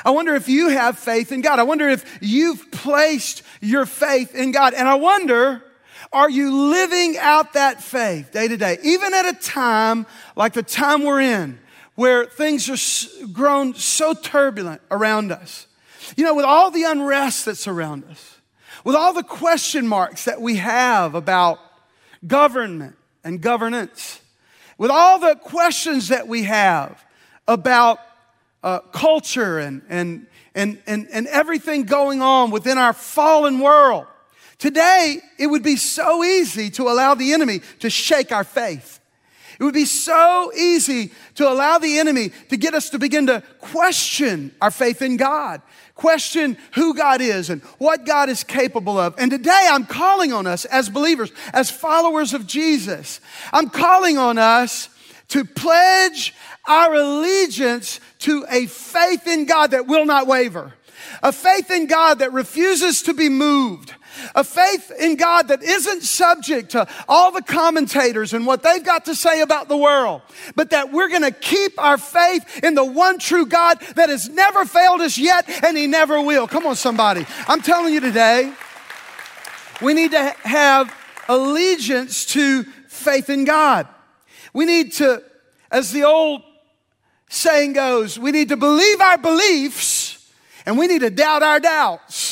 I 0.04 0.10
wonder 0.10 0.34
if 0.34 0.48
you 0.48 0.68
have 0.68 0.98
faith 0.98 1.32
in 1.32 1.42
God. 1.42 1.58
I 1.58 1.64
wonder 1.64 1.88
if 1.88 2.18
you've 2.22 2.70
placed 2.70 3.42
your 3.60 3.84
faith 3.84 4.34
in 4.34 4.52
God. 4.52 4.74
And 4.74 4.88
I 4.88 4.94
wonder, 4.94 5.62
are 6.12 6.30
you 6.30 6.70
living 6.70 7.16
out 7.18 7.54
that 7.54 7.82
faith 7.82 8.32
day 8.32 8.48
to 8.48 8.56
day? 8.56 8.78
Even 8.82 9.12
at 9.12 9.26
a 9.26 9.34
time 9.34 10.06
like 10.34 10.54
the 10.54 10.62
time 10.62 11.02
we're 11.02 11.20
in, 11.20 11.58
where 11.94 12.24
things 12.26 12.68
are 12.68 13.26
grown 13.32 13.74
so 13.74 14.14
turbulent 14.14 14.80
around 14.90 15.32
us. 15.32 15.66
You 16.16 16.24
know, 16.24 16.34
with 16.34 16.44
all 16.44 16.70
the 16.70 16.84
unrest 16.84 17.44
that's 17.44 17.68
around 17.68 18.04
us, 18.04 18.40
with 18.84 18.96
all 18.96 19.12
the 19.12 19.22
question 19.22 19.86
marks 19.86 20.24
that 20.24 20.40
we 20.40 20.56
have 20.56 21.14
about 21.14 21.58
government 22.26 22.96
and 23.22 23.40
governance, 23.40 24.20
with 24.78 24.90
all 24.90 25.18
the 25.18 25.36
questions 25.36 26.08
that 26.08 26.26
we 26.26 26.44
have 26.44 27.04
about 27.46 27.98
uh, 28.62 28.80
culture 28.80 29.58
and, 29.58 29.82
and, 29.88 30.26
and, 30.54 30.82
and, 30.86 31.08
and 31.12 31.26
everything 31.28 31.84
going 31.84 32.22
on 32.22 32.50
within 32.50 32.78
our 32.78 32.92
fallen 32.92 33.58
world. 33.60 34.06
Today, 34.58 35.20
it 35.38 35.48
would 35.48 35.62
be 35.62 35.76
so 35.76 36.22
easy 36.22 36.70
to 36.70 36.84
allow 36.84 37.14
the 37.14 37.32
enemy 37.32 37.60
to 37.80 37.90
shake 37.90 38.30
our 38.32 38.44
faith. 38.44 39.00
It 39.58 39.64
would 39.64 39.74
be 39.74 39.84
so 39.84 40.52
easy 40.54 41.12
to 41.36 41.48
allow 41.48 41.78
the 41.78 41.98
enemy 41.98 42.32
to 42.48 42.56
get 42.56 42.74
us 42.74 42.90
to 42.90 42.98
begin 42.98 43.26
to 43.26 43.42
question 43.60 44.54
our 44.60 44.70
faith 44.70 45.02
in 45.02 45.16
God, 45.16 45.62
question 45.94 46.56
who 46.74 46.94
God 46.94 47.20
is 47.20 47.50
and 47.50 47.62
what 47.78 48.06
God 48.06 48.28
is 48.28 48.44
capable 48.44 48.98
of. 48.98 49.14
And 49.18 49.30
today 49.30 49.68
I'm 49.70 49.86
calling 49.86 50.32
on 50.32 50.46
us 50.46 50.64
as 50.64 50.88
believers, 50.88 51.32
as 51.52 51.70
followers 51.70 52.34
of 52.34 52.46
Jesus, 52.46 53.20
I'm 53.52 53.70
calling 53.70 54.18
on 54.18 54.38
us 54.38 54.88
to 55.28 55.44
pledge 55.44 56.34
our 56.66 56.94
allegiance 56.94 58.00
to 58.20 58.44
a 58.50 58.66
faith 58.66 59.26
in 59.26 59.46
God 59.46 59.72
that 59.72 59.86
will 59.86 60.04
not 60.04 60.26
waver, 60.26 60.74
a 61.22 61.32
faith 61.32 61.70
in 61.70 61.86
God 61.86 62.18
that 62.20 62.32
refuses 62.32 63.02
to 63.02 63.14
be 63.14 63.28
moved, 63.28 63.94
a 64.34 64.44
faith 64.44 64.92
in 64.98 65.16
God 65.16 65.48
that 65.48 65.62
isn't 65.62 66.02
subject 66.02 66.70
to 66.72 66.86
all 67.08 67.32
the 67.32 67.42
commentators 67.42 68.32
and 68.32 68.46
what 68.46 68.62
they've 68.62 68.84
got 68.84 69.06
to 69.06 69.14
say 69.14 69.40
about 69.40 69.68
the 69.68 69.76
world, 69.76 70.22
but 70.54 70.70
that 70.70 70.92
we're 70.92 71.08
going 71.08 71.22
to 71.22 71.30
keep 71.30 71.80
our 71.82 71.98
faith 71.98 72.62
in 72.62 72.74
the 72.74 72.84
one 72.84 73.18
true 73.18 73.46
God 73.46 73.80
that 73.96 74.08
has 74.08 74.28
never 74.28 74.64
failed 74.64 75.00
us 75.00 75.18
yet 75.18 75.48
and 75.64 75.76
he 75.76 75.86
never 75.86 76.20
will. 76.20 76.46
Come 76.46 76.66
on, 76.66 76.76
somebody. 76.76 77.26
I'm 77.46 77.60
telling 77.60 77.92
you 77.92 78.00
today, 78.00 78.52
we 79.80 79.94
need 79.94 80.12
to 80.12 80.34
have 80.42 80.94
allegiance 81.28 82.26
to 82.26 82.64
faith 82.88 83.30
in 83.30 83.44
God. 83.44 83.88
We 84.52 84.64
need 84.64 84.92
to, 84.94 85.22
as 85.70 85.92
the 85.92 86.04
old 86.04 86.42
saying 87.28 87.72
goes, 87.72 88.18
we 88.18 88.30
need 88.30 88.50
to 88.50 88.56
believe 88.56 89.00
our 89.00 89.18
beliefs 89.18 90.30
and 90.66 90.78
we 90.78 90.86
need 90.86 91.00
to 91.00 91.10
doubt 91.10 91.42
our 91.42 91.58
doubts. 91.58 92.31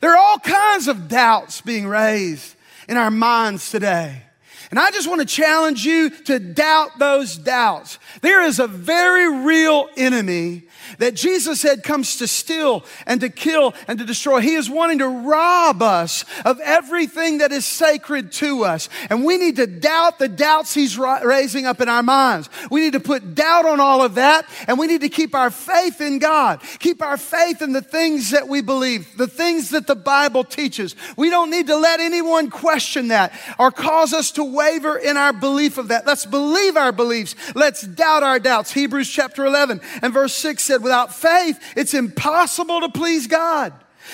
There 0.00 0.12
are 0.12 0.18
all 0.18 0.38
kinds 0.38 0.88
of 0.88 1.08
doubts 1.08 1.60
being 1.60 1.86
raised 1.86 2.54
in 2.88 2.96
our 2.96 3.10
minds 3.10 3.70
today. 3.70 4.22
And 4.70 4.78
I 4.78 4.90
just 4.90 5.08
want 5.08 5.20
to 5.20 5.26
challenge 5.26 5.84
you 5.84 6.10
to 6.10 6.38
doubt 6.38 6.98
those 6.98 7.36
doubts. 7.36 7.98
There 8.20 8.42
is 8.42 8.58
a 8.58 8.66
very 8.66 9.44
real 9.44 9.88
enemy 9.96 10.64
that 10.98 11.14
Jesus 11.14 11.60
said 11.60 11.82
comes 11.82 12.16
to 12.16 12.26
steal 12.26 12.84
and 13.06 13.20
to 13.20 13.28
kill 13.28 13.74
and 13.86 13.98
to 13.98 14.04
destroy. 14.04 14.40
He 14.40 14.54
is 14.54 14.70
wanting 14.70 14.98
to 14.98 15.08
rob 15.08 15.82
us 15.82 16.24
of 16.44 16.58
everything 16.60 17.38
that 17.38 17.52
is 17.52 17.64
sacred 17.64 18.32
to 18.32 18.64
us. 18.64 18.88
And 19.10 19.24
we 19.24 19.36
need 19.36 19.56
to 19.56 19.66
doubt 19.66 20.18
the 20.18 20.28
doubts 20.28 20.74
he's 20.74 20.98
raising 20.98 21.66
up 21.66 21.80
in 21.80 21.88
our 21.88 22.02
minds. 22.02 22.48
We 22.70 22.80
need 22.80 22.94
to 22.94 23.00
put 23.00 23.34
doubt 23.34 23.66
on 23.66 23.80
all 23.80 24.02
of 24.02 24.14
that 24.14 24.46
and 24.66 24.78
we 24.78 24.86
need 24.86 25.02
to 25.02 25.08
keep 25.08 25.34
our 25.34 25.50
faith 25.50 26.00
in 26.00 26.18
God. 26.18 26.60
Keep 26.78 27.02
our 27.02 27.16
faith 27.16 27.62
in 27.62 27.72
the 27.72 27.82
things 27.82 28.30
that 28.30 28.48
we 28.48 28.60
believe, 28.60 29.16
the 29.16 29.26
things 29.26 29.70
that 29.70 29.86
the 29.86 29.96
Bible 29.96 30.44
teaches. 30.44 30.96
We 31.16 31.30
don't 31.30 31.50
need 31.50 31.66
to 31.68 31.76
let 31.76 32.00
anyone 32.00 32.50
question 32.50 33.08
that 33.08 33.32
or 33.58 33.70
cause 33.70 34.12
us 34.12 34.30
to 34.32 34.44
waver 34.44 34.96
in 34.96 35.16
our 35.16 35.32
belief 35.32 35.78
of 35.78 35.88
that. 35.88 36.06
Let's 36.06 36.26
believe 36.26 36.76
our 36.76 36.92
beliefs. 36.92 37.34
Let's 37.54 37.82
doubt 37.82 38.22
our 38.22 38.38
doubts. 38.38 38.72
Hebrews 38.72 39.08
chapter 39.08 39.44
11 39.44 39.80
and 40.02 40.12
verse 40.12 40.34
6 40.34 40.62
said, 40.78 40.84
without 40.84 41.14
faith, 41.14 41.60
it's 41.76 41.94
impossible 41.94 42.80
to 42.80 42.88
please 42.88 43.26
God. 43.26 43.72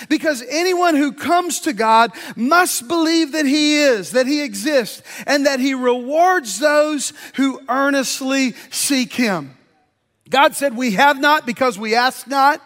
Because 0.09 0.43
anyone 0.49 0.97
who 0.97 1.13
comes 1.13 1.61
to 1.61 1.73
God 1.73 2.11
must 2.35 2.89
believe 2.89 3.33
that 3.33 3.47
He 3.47 3.77
is, 3.77 4.11
that 4.11 4.27
He 4.27 4.43
exists, 4.43 5.03
and 5.27 5.47
that 5.47 5.61
He 5.61 5.75
rewards 5.75 6.59
those 6.59 7.13
who 7.37 7.61
earnestly 7.69 8.55
seek 8.71 9.13
Him. 9.13 9.57
God 10.29 10.57
said, 10.57 10.77
We 10.77 10.93
have 10.93 11.21
not 11.21 11.47
because 11.47 11.79
we 11.79 11.95
ask 11.95 12.27
not. 12.27 12.61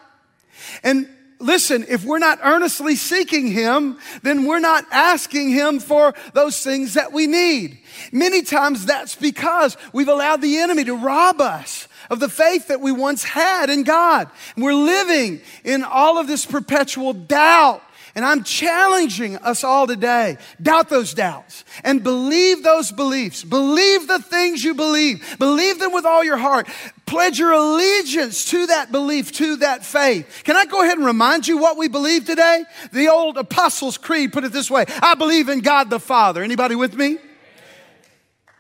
And 0.83 1.09
listen, 1.39 1.85
if 1.89 2.05
we're 2.05 2.19
not 2.19 2.39
earnestly 2.43 2.97
seeking 2.97 3.49
Him, 3.49 3.99
then 4.23 4.47
we're 4.47 4.59
not 4.59 4.85
asking 4.91 5.51
Him 5.51 5.81
for 5.81 6.15
those 6.33 6.63
things 6.63 6.95
that 6.95 7.13
we 7.13 7.27
need. 7.27 7.79
Many 8.13 8.43
times 8.43 8.87
that's 8.87 9.15
because 9.15 9.77
we've 9.93 10.09
allowed 10.09 10.41
the 10.43 10.59
enemy 10.59 10.85
to 10.85 10.95
rob 10.95 11.41
us 11.41 11.89
of 12.11 12.21
the 12.21 12.29
faith 12.29 12.69
that 12.69 12.81
we 12.81 12.93
once 12.93 13.25
had 13.25 13.71
in 13.71 13.83
God. 13.83 14.31
And 14.55 14.65
we're 14.65 14.75
living 14.75 15.41
in 15.65 15.85
all 15.85 16.19
of 16.19 16.27
this 16.27 16.47
perpetual 16.47 17.13
doubt. 17.13 17.83
And 18.19 18.25
I'm 18.25 18.43
challenging 18.43 19.37
us 19.37 19.63
all 19.63 19.87
today. 19.87 20.39
Doubt 20.61 20.89
those 20.89 21.15
doubts 21.15 21.65
and 21.85 22.03
believe 22.03 22.65
those 22.65 22.91
beliefs. 22.91 23.45
Believe 23.45 24.09
the 24.09 24.19
things 24.19 24.65
you 24.65 24.75
believe. 24.75 25.37
Believe 25.39 25.79
them 25.79 25.93
with 25.93 26.05
all 26.05 26.25
your 26.25 26.37
heart. 26.37 26.67
Pledge 27.07 27.39
your 27.39 27.53
allegiance 27.53 28.45
to 28.47 28.67
that 28.67 28.91
belief, 28.91 29.31
to 29.35 29.59
that 29.59 29.87
faith. 29.87 30.41
Can 30.43 30.57
I 30.57 30.65
go 30.65 30.83
ahead 30.83 30.99
and 30.99 31.07
remind 31.07 31.47
you 31.47 31.59
what 31.59 31.77
we 31.77 31.87
believe 31.87 32.25
today? 32.25 32.65
The 32.93 33.07
old 33.07 33.39
Apostles' 33.39 33.99
Creed 33.99 34.33
put 34.33 34.43
it 34.43 34.51
this 34.51 34.69
way 34.69 34.85
I 35.01 35.15
believe 35.15 35.49
in 35.49 35.61
God 35.61 35.89
the 35.89 36.01
Father. 36.01 36.43
Anybody 36.43 36.75
with 36.75 36.97
me? 36.97 37.19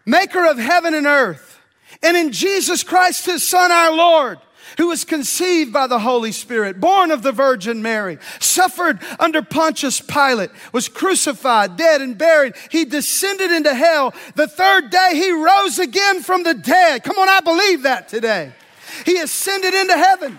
Maker 0.07 0.47
of 0.47 0.57
heaven 0.59 0.95
and 0.95 1.09
earth 1.09 1.49
and 2.03 2.17
in 2.17 2.31
Jesus 2.31 2.85
Christ, 2.85 3.27
his 3.27 3.47
son, 3.47 3.73
our 3.73 3.93
Lord, 3.93 4.38
who 4.77 4.89
was 4.89 5.05
conceived 5.05 5.73
by 5.73 5.87
the 5.87 5.99
Holy 5.99 6.33
Spirit, 6.33 6.81
born 6.81 7.11
of 7.11 7.23
the 7.23 7.33
Virgin 7.33 7.83
Mary, 7.83 8.19
suffered 8.41 8.99
under 9.19 9.43
Pontius 9.43 10.01
Pilate, 10.01 10.51
was 10.73 10.89
crucified, 10.89 11.77
dead, 11.77 12.01
and 12.01 12.19
buried. 12.19 12.55
He 12.71 12.85
descended 12.85 13.51
into 13.51 13.75
hell. 13.75 14.15
The 14.35 14.47
third 14.47 14.91
day, 14.91 15.11
he 15.15 15.33
rose 15.33 15.79
again 15.79 16.23
from 16.23 16.43
the 16.43 16.55
dead. 16.55 17.03
Come 17.03 17.19
on, 17.19 17.29
I 17.29 17.41
believe 17.41 17.83
that 17.83 18.09
today. 18.09 18.53
He 19.05 19.19
ascended 19.19 19.75
into 19.75 19.97
heaven. 19.97 20.39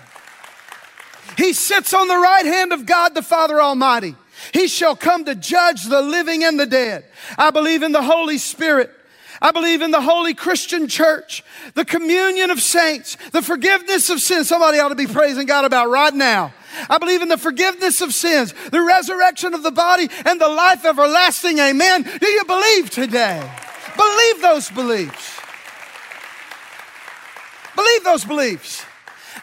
He 1.37 1.53
sits 1.53 1.93
on 1.93 2.07
the 2.07 2.17
right 2.17 2.45
hand 2.45 2.73
of 2.73 2.85
God 2.85 3.15
the 3.15 3.21
Father 3.21 3.61
Almighty. 3.61 4.15
He 4.53 4.67
shall 4.67 4.95
come 4.95 5.25
to 5.25 5.35
judge 5.35 5.83
the 5.83 6.01
living 6.01 6.43
and 6.43 6.59
the 6.59 6.65
dead. 6.65 7.05
I 7.37 7.51
believe 7.51 7.83
in 7.83 7.91
the 7.91 8.01
Holy 8.01 8.37
Spirit. 8.37 8.91
I 9.41 9.51
believe 9.51 9.81
in 9.81 9.91
the 9.91 10.01
holy 10.01 10.33
Christian 10.33 10.87
church, 10.87 11.43
the 11.73 11.85
communion 11.85 12.49
of 12.49 12.61
saints, 12.61 13.17
the 13.31 13.41
forgiveness 13.41 14.09
of 14.09 14.19
sins. 14.19 14.49
Somebody 14.49 14.79
ought 14.79 14.89
to 14.89 14.95
be 14.95 15.07
praising 15.07 15.45
God 15.45 15.65
about 15.65 15.89
right 15.89 16.13
now. 16.13 16.53
I 16.89 16.97
believe 16.97 17.21
in 17.21 17.29
the 17.29 17.37
forgiveness 17.37 18.01
of 18.01 18.13
sins, 18.13 18.53
the 18.71 18.81
resurrection 18.81 19.53
of 19.53 19.63
the 19.63 19.71
body, 19.71 20.09
and 20.25 20.39
the 20.39 20.49
life 20.49 20.85
everlasting. 20.85 21.59
Amen. 21.59 22.03
Do 22.03 22.27
you 22.27 22.43
believe 22.45 22.89
today? 22.89 23.49
Believe 23.97 24.41
those 24.41 24.69
beliefs. 24.69 25.39
Believe 27.75 28.03
those 28.03 28.25
beliefs. 28.25 28.85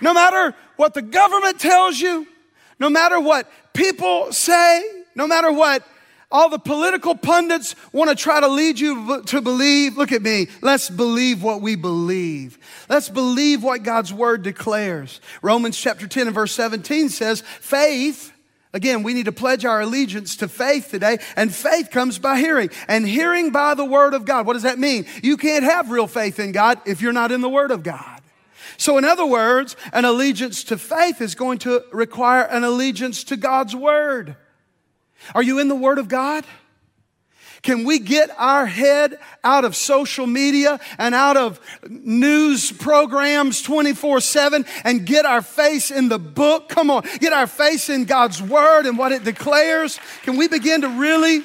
No 0.00 0.12
matter 0.12 0.54
what 0.76 0.94
the 0.94 1.02
government 1.02 1.58
tells 1.58 1.98
you, 1.98 2.26
no 2.78 2.90
matter 2.90 3.18
what 3.18 3.50
people 3.72 4.32
say, 4.32 4.84
no 5.14 5.26
matter 5.26 5.50
what 5.50 5.82
all 6.30 6.48
the 6.48 6.58
political 6.58 7.14
pundits 7.14 7.76
want 7.92 8.10
to 8.10 8.16
try 8.16 8.40
to 8.40 8.48
lead 8.48 8.80
you 8.80 9.22
to 9.26 9.40
believe. 9.40 9.96
Look 9.96 10.10
at 10.10 10.22
me. 10.22 10.48
Let's 10.60 10.90
believe 10.90 11.42
what 11.42 11.60
we 11.60 11.76
believe. 11.76 12.58
Let's 12.88 13.08
believe 13.08 13.62
what 13.62 13.84
God's 13.84 14.12
word 14.12 14.42
declares. 14.42 15.20
Romans 15.40 15.78
chapter 15.78 16.08
10 16.08 16.26
and 16.26 16.34
verse 16.34 16.52
17 16.52 17.10
says, 17.10 17.42
faith, 17.42 18.32
again, 18.72 19.04
we 19.04 19.14
need 19.14 19.26
to 19.26 19.32
pledge 19.32 19.64
our 19.64 19.80
allegiance 19.80 20.36
to 20.36 20.48
faith 20.48 20.90
today, 20.90 21.18
and 21.36 21.54
faith 21.54 21.90
comes 21.90 22.18
by 22.18 22.38
hearing, 22.38 22.70
and 22.88 23.06
hearing 23.06 23.50
by 23.50 23.74
the 23.74 23.84
word 23.84 24.12
of 24.12 24.24
God. 24.24 24.46
What 24.46 24.54
does 24.54 24.64
that 24.64 24.80
mean? 24.80 25.06
You 25.22 25.36
can't 25.36 25.64
have 25.64 25.90
real 25.90 26.08
faith 26.08 26.40
in 26.40 26.50
God 26.50 26.80
if 26.86 27.00
you're 27.00 27.12
not 27.12 27.30
in 27.30 27.40
the 27.40 27.48
word 27.48 27.70
of 27.70 27.84
God. 27.84 28.20
So, 28.78 28.98
in 28.98 29.04
other 29.04 29.24
words, 29.24 29.76
an 29.92 30.04
allegiance 30.04 30.64
to 30.64 30.76
faith 30.76 31.20
is 31.20 31.34
going 31.34 31.58
to 31.60 31.84
require 31.92 32.42
an 32.42 32.64
allegiance 32.64 33.24
to 33.24 33.36
God's 33.36 33.74
word. 33.74 34.36
Are 35.34 35.42
you 35.42 35.58
in 35.58 35.68
the 35.68 35.74
Word 35.74 35.98
of 35.98 36.08
God? 36.08 36.44
Can 37.62 37.84
we 37.84 37.98
get 37.98 38.30
our 38.38 38.64
head 38.64 39.18
out 39.42 39.64
of 39.64 39.74
social 39.74 40.26
media 40.26 40.78
and 40.98 41.14
out 41.16 41.36
of 41.36 41.58
news 41.88 42.70
programs 42.70 43.60
24 43.62 44.20
7 44.20 44.64
and 44.84 45.04
get 45.04 45.26
our 45.26 45.42
face 45.42 45.90
in 45.90 46.08
the 46.08 46.18
book? 46.18 46.68
Come 46.68 46.90
on, 46.90 47.02
get 47.18 47.32
our 47.32 47.48
face 47.48 47.88
in 47.88 48.04
God's 48.04 48.40
Word 48.40 48.86
and 48.86 48.96
what 48.96 49.10
it 49.10 49.24
declares. 49.24 49.98
Can 50.22 50.36
we 50.36 50.46
begin 50.46 50.82
to 50.82 50.88
really 50.88 51.44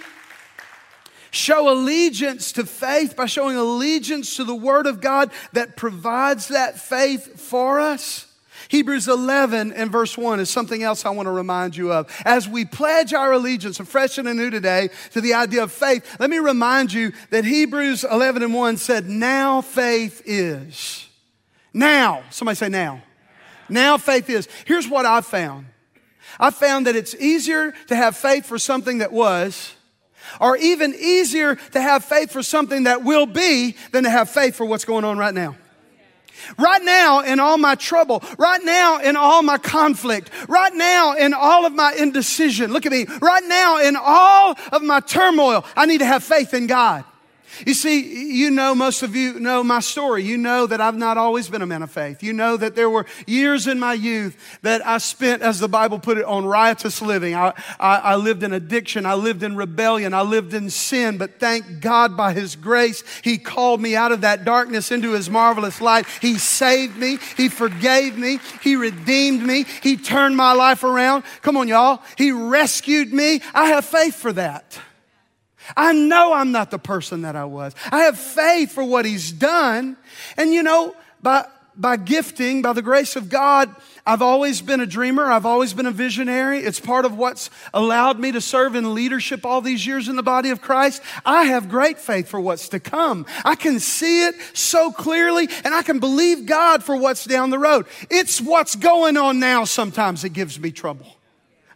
show 1.32 1.72
allegiance 1.72 2.51
to 2.51 2.66
faith 2.66 3.16
by 3.16 3.25
showing 3.25 3.56
allegiance 3.56 4.36
to 4.36 4.44
the 4.44 4.54
Word 4.56 4.86
of 4.86 5.01
God 5.01 5.32
that 5.54 5.75
provides 5.75 6.50
that 6.50 6.78
faith 6.80 7.40
for 7.40 7.80
us? 7.80 8.31
Hebrews 8.72 9.10
11 9.10 9.74
and 9.74 9.92
verse 9.92 10.18
1 10.18 10.40
is 10.40 10.50
something 10.50 10.82
else 10.82 11.06
I 11.06 11.10
want 11.10 11.28
to 11.28 11.32
remind 11.32 11.75
you 11.75 11.92
of. 11.92 12.10
As 12.24 12.48
we 12.48 12.63
pledge 12.63 13.13
our 13.13 13.34
allegiance 13.34 13.82
afresh 13.82 14.18
and 14.18 14.30
anew 14.30 14.50
today 14.50 14.92
to 15.12 15.20
the 15.20 15.34
idea 15.34 15.63
of 15.63 15.74
faith, 15.74 16.16
let 16.22 16.30
me 16.30 16.38
remind 16.40 16.94
you 16.94 17.12
that 17.32 17.44
Hebrews 17.44 18.06
11 18.06 18.44
and 18.44 18.54
1 18.54 18.78
said, 18.78 19.10
Now 19.10 19.60
faith 19.60 20.22
is. 20.24 21.06
Now. 21.74 22.24
Somebody 22.30 22.56
say 22.56 22.70
now. 22.70 23.04
Now 23.68 23.98
faith 23.98 24.30
is. 24.30 24.48
Here's 24.63 24.88
what 24.88 25.06
I 25.06 25.20
found. 25.20 25.66
I 26.40 26.50
found 26.50 26.88
that 26.88 26.96
it's 26.96 27.13
easier 27.16 27.74
to 27.88 27.96
have 27.98 28.16
faith 28.16 28.46
for 28.46 28.58
something 28.58 29.00
that 29.00 29.12
was, 29.12 29.75
or 30.40 30.56
even 30.56 30.96
easier 30.98 31.56
to 31.56 31.82
have 31.82 32.06
faith 32.06 32.32
for 32.32 32.42
something 32.42 32.84
that 32.84 33.04
will 33.04 33.25
be 33.25 33.75
than 33.92 34.06
to 34.06 34.10
have 34.10 34.30
faith 34.30 34.56
for 34.56 34.66
what's 34.66 34.86
going 34.86 35.04
on 35.04 35.18
right 35.18 35.34
now. 35.34 35.58
Right 36.58 36.82
now, 36.84 37.22
in 37.22 37.40
all 37.40 37.58
my 37.58 37.76
trouble, 37.76 38.24
right 38.38 38.64
now, 38.64 39.00
in 39.00 39.16
all 39.16 39.44
my 39.44 39.58
conflict, 39.58 40.30
right 40.48 40.74
now, 40.74 41.14
in 41.14 41.34
all 41.34 41.66
of 41.66 41.74
my 41.74 41.94
indecision, 41.94 42.72
look 42.72 42.86
at 42.86 42.92
me, 42.92 43.06
right 43.22 43.44
now, 43.46 43.80
in 43.80 43.96
all 43.96 44.56
of 44.72 44.82
my 44.82 45.00
turmoil, 45.00 45.66
I 45.76 45.86
need 45.86 46.00
to 46.00 46.06
have 46.06 46.24
faith 46.24 46.54
in 46.54 46.68
God. 46.68 47.04
You 47.65 47.74
see, 47.74 48.33
you 48.33 48.50
know, 48.50 48.74
most 48.74 49.03
of 49.03 49.16
you 49.16 49.40
know 49.40 49.64
my 49.64 49.79
story. 49.79 50.24
You 50.24 50.37
know 50.37 50.66
that 50.68 50.81
I've 50.81 50.96
not 50.96 51.18
always 51.18 51.50
been 51.50 51.61
a 51.61 51.66
man 51.66 51.83
of 51.83 51.92
faith. 51.92 52.24
You 52.24 52.33
know 52.33 52.57
that 52.57 52.75
there 52.75 52.90
were 52.90 53.05
years 53.27 53.68
in 53.68 53.79
my 53.79 53.94
youth 53.94 54.37
that 54.61 54.85
I 54.85 54.98
spent, 54.98 55.42
as 55.42 55.59
the 55.59 55.68
Bible 55.68 56.00
put 56.00 56.18
it, 56.18 56.25
on 56.25 56.46
riotous 56.46 57.01
living. 57.01 57.35
I, 57.35 57.53
I, 57.79 57.98
I 57.98 58.16
lived 58.16 58.44
in 58.44 58.53
addiction. 58.53 59.05
I 59.05 59.16
lived 59.16 59.44
in 59.44 59.55
rebellion. 59.55 60.14
I 60.14 60.22
lived 60.22 60.53
in 60.53 60.70
sin. 60.70 61.18
But 61.18 61.40
thank 61.40 61.81
God 61.81 62.18
by 62.18 62.33
His 62.33 62.55
grace, 62.55 63.03
He 63.24 63.37
called 63.37 63.81
me 63.81 63.96
out 63.96 64.11
of 64.11 64.22
that 64.22 64.46
darkness 64.46 64.92
into 64.92 65.11
His 65.11 65.29
marvelous 65.29 65.81
light. 65.81 66.05
He 66.22 66.37
saved 66.37 66.98
me. 66.98 67.20
He 67.37 67.50
forgave 67.50 68.18
me. 68.18 68.40
He 68.61 68.75
redeemed 68.75 69.44
me. 69.44 69.66
He 69.81 69.98
turned 69.98 70.37
my 70.37 70.53
life 70.53 70.83
around. 70.83 71.24
Come 71.42 71.57
on, 71.57 71.68
y'all. 71.68 72.01
He 72.18 72.31
rescued 72.31 73.14
me. 73.14 73.42
I 73.53 73.68
have 73.68 73.85
faith 73.85 74.16
for 74.16 74.33
that. 74.33 74.79
I 75.75 75.94
know 75.94 76.34
I'm 76.34 76.51
not 76.51 76.72
the 76.72 76.79
person 76.79 77.22
that 77.24 77.36
I 77.36 77.46
was. 77.46 77.74
I 77.92 78.01
have 78.01 78.18
faith 78.18 78.72
for 78.72 78.84
what 78.84 79.05
He's 79.05 79.31
done. 79.31 79.98
And 80.38 80.53
you 80.53 80.64
know, 80.64 80.96
by, 81.22 81.46
by 81.75 81.98
gifting, 81.98 82.62
by 82.62 82.74
the 82.74 82.81
grace 82.81 83.16
of 83.16 83.29
God, 83.29 83.74
I've 84.05 84.22
always 84.22 84.62
been 84.62 84.81
a 84.81 84.86
dreamer. 84.86 85.31
I've 85.31 85.46
always 85.46 85.74
been 85.74 85.86
a 85.86 85.92
visionary. 85.92 86.60
It's 86.60 86.79
part 86.79 87.05
of 87.05 87.16
what's 87.18 87.50
allowed 87.74 88.20
me 88.20 88.31
to 88.31 88.42
serve 88.42 88.75
in 88.75 88.96
leadership 88.96 89.46
all 89.46 89.62
these 89.62 89.86
years 89.86 90.07
in 90.07 90.16
the 90.16 90.24
body 90.24 90.50
of 90.50 90.62
Christ. 90.62 91.03
I 91.25 91.46
have 91.46 91.70
great 91.70 92.00
faith 92.00 92.27
for 92.27 92.40
what's 92.40 92.70
to 92.70 92.79
come. 92.79 93.27
I 93.46 93.55
can 93.55 93.79
see 93.79 94.25
it 94.25 94.36
so 94.53 94.92
clearly 94.92 95.48
and 95.64 95.74
I 95.74 95.84
can 95.84 96.00
believe 96.00 96.48
God 96.48 96.84
for 96.84 96.96
what's 96.96 97.25
down 97.25 97.51
the 97.51 97.60
road. 97.60 97.86
It's 98.10 98.42
what's 98.42 98.75
going 98.75 99.18
on 99.18 99.40
now 99.40 99.66
sometimes 99.66 100.24
that 100.24 100.29
gives 100.29 100.60
me 100.60 100.72
trouble. 100.72 101.05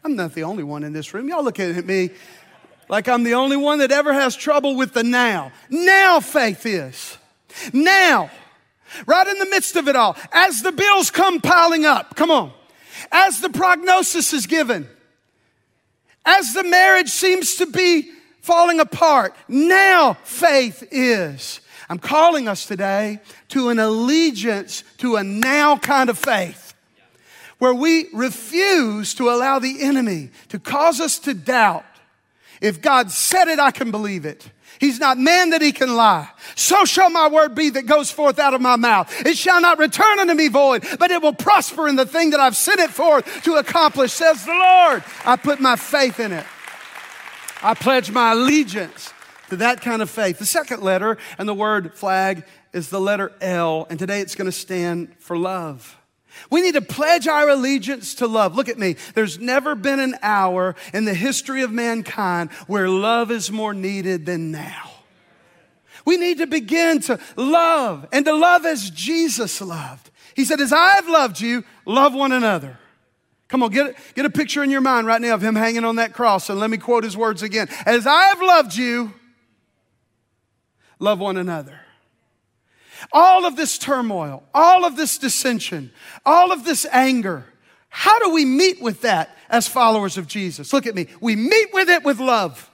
I'm 0.03 0.15
not 0.15 0.33
the 0.33 0.43
only 0.43 0.63
one 0.63 0.83
in 0.83 0.93
this 0.93 1.13
room. 1.13 1.29
Y'all 1.29 1.43
looking 1.43 1.75
at 1.75 1.85
me 1.85 2.09
like 2.87 3.07
I'm 3.07 3.23
the 3.23 3.33
only 3.33 3.57
one 3.57 3.79
that 3.79 3.91
ever 3.91 4.13
has 4.13 4.35
trouble 4.35 4.75
with 4.75 4.93
the 4.93 5.03
now. 5.03 5.51
Now 5.69 6.19
faith 6.19 6.65
is. 6.65 7.17
Now. 7.73 8.29
Right 9.05 9.27
in 9.27 9.39
the 9.39 9.47
midst 9.47 9.75
of 9.75 9.87
it 9.87 9.95
all. 9.95 10.15
As 10.31 10.61
the 10.61 10.71
bills 10.71 11.11
come 11.11 11.41
piling 11.41 11.85
up. 11.85 12.15
Come 12.15 12.31
on. 12.31 12.51
As 13.11 13.41
the 13.41 13.49
prognosis 13.49 14.33
is 14.33 14.45
given. 14.45 14.87
As 16.25 16.53
the 16.53 16.63
marriage 16.63 17.09
seems 17.09 17.55
to 17.55 17.65
be 17.65 18.09
falling 18.41 18.79
apart. 18.79 19.35
Now 19.47 20.13
faith 20.23 20.87
is. 20.91 21.61
I'm 21.89 21.99
calling 21.99 22.47
us 22.47 22.65
today 22.65 23.19
to 23.49 23.69
an 23.69 23.79
allegiance 23.79 24.83
to 24.97 25.17
a 25.17 25.23
now 25.23 25.77
kind 25.77 26.09
of 26.09 26.17
faith 26.17 26.73
where 27.57 27.73
we 27.73 28.07
refuse 28.13 29.13
to 29.15 29.29
allow 29.29 29.59
the 29.59 29.81
enemy 29.81 30.29
to 30.49 30.59
cause 30.59 30.99
us 30.99 31.19
to 31.19 31.33
doubt 31.33 31.85
if 32.65 32.81
God 32.81 33.11
said 33.11 33.47
it, 33.47 33.59
I 33.59 33.69
can 33.69 33.91
believe 33.91 34.25
it. 34.25 34.49
He's 34.79 34.99
not 34.99 35.19
man 35.19 35.51
that 35.51 35.61
he 35.61 35.71
can 35.71 35.95
lie. 35.95 36.29
So 36.55 36.83
shall 36.83 37.11
my 37.11 37.27
word 37.29 37.53
be 37.53 37.69
that 37.69 37.85
goes 37.85 38.09
forth 38.09 38.39
out 38.39 38.55
of 38.55 38.61
my 38.61 38.75
mouth. 38.75 39.25
It 39.25 39.37
shall 39.37 39.61
not 39.61 39.77
return 39.77 40.19
unto 40.19 40.33
me 40.33 40.47
void, 40.47 40.83
but 40.99 41.11
it 41.11 41.21
will 41.21 41.33
prosper 41.33 41.87
in 41.87 41.95
the 41.95 42.07
thing 42.07 42.31
that 42.31 42.39
I've 42.39 42.57
sent 42.57 42.79
it 42.79 42.89
forth 42.89 43.43
to 43.43 43.55
accomplish, 43.55 44.13
says 44.13 44.43
the 44.43 44.51
Lord. 44.51 45.03
I 45.25 45.35
put 45.35 45.61
my 45.61 45.75
faith 45.75 46.19
in 46.19 46.31
it. 46.31 46.45
I 47.61 47.75
pledge 47.75 48.09
my 48.09 48.31
allegiance 48.31 49.13
to 49.49 49.57
that 49.57 49.81
kind 49.81 50.01
of 50.01 50.09
faith. 50.09 50.39
The 50.39 50.45
second 50.47 50.81
letter 50.81 51.19
and 51.37 51.47
the 51.47 51.53
word 51.53 51.93
flag 51.93 52.45
is 52.73 52.89
the 52.89 52.99
letter 52.99 53.31
L, 53.41 53.85
and 53.91 53.99
today 53.99 54.21
it's 54.21 54.33
going 54.33 54.47
to 54.47 54.51
stand 54.51 55.15
for 55.19 55.37
love. 55.37 55.95
We 56.49 56.61
need 56.61 56.73
to 56.75 56.81
pledge 56.81 57.27
our 57.27 57.49
allegiance 57.49 58.15
to 58.15 58.27
love. 58.27 58.55
Look 58.55 58.69
at 58.69 58.77
me. 58.77 58.95
There's 59.13 59.39
never 59.39 59.75
been 59.75 59.99
an 59.99 60.15
hour 60.21 60.75
in 60.93 61.05
the 61.05 61.13
history 61.13 61.61
of 61.61 61.71
mankind 61.71 62.51
where 62.67 62.89
love 62.89 63.31
is 63.31 63.51
more 63.51 63.73
needed 63.73 64.25
than 64.25 64.51
now. 64.51 64.91
We 66.05 66.17
need 66.17 66.37
to 66.37 66.47
begin 66.47 66.99
to 67.01 67.19
love 67.35 68.07
and 68.11 68.25
to 68.25 68.33
love 68.33 68.65
as 68.65 68.89
Jesus 68.91 69.59
loved. 69.59 70.11
He 70.35 70.45
said, 70.45 70.61
As 70.61 70.71
I've 70.71 71.07
loved 71.07 71.41
you, 71.41 71.63
love 71.85 72.13
one 72.13 72.31
another. 72.31 72.77
Come 73.47 73.63
on, 73.63 73.71
get, 73.71 73.95
get 74.15 74.25
a 74.25 74.29
picture 74.29 74.63
in 74.63 74.69
your 74.69 74.81
mind 74.81 75.07
right 75.07 75.21
now 75.21 75.33
of 75.33 75.41
him 75.41 75.55
hanging 75.55 75.85
on 75.85 75.97
that 75.97 76.13
cross. 76.13 76.49
And 76.49 76.59
let 76.59 76.69
me 76.69 76.77
quote 76.77 77.03
his 77.03 77.15
words 77.15 77.41
again. 77.41 77.69
As 77.85 78.05
I 78.05 78.25
have 78.25 78.41
loved 78.41 78.75
you, 78.75 79.13
love 80.99 81.19
one 81.19 81.37
another. 81.37 81.79
All 83.11 83.45
of 83.45 83.55
this 83.55 83.77
turmoil, 83.77 84.43
all 84.53 84.85
of 84.85 84.95
this 84.95 85.17
dissension, 85.17 85.91
all 86.25 86.51
of 86.51 86.63
this 86.63 86.85
anger. 86.91 87.45
How 87.89 88.19
do 88.19 88.31
we 88.31 88.45
meet 88.45 88.81
with 88.81 89.01
that 89.01 89.37
as 89.49 89.67
followers 89.67 90.17
of 90.17 90.27
Jesus? 90.27 90.73
Look 90.73 90.85
at 90.85 90.95
me. 90.95 91.07
We 91.21 91.35
meet 91.35 91.73
with 91.73 91.89
it 91.89 92.03
with 92.03 92.19
love. 92.19 92.69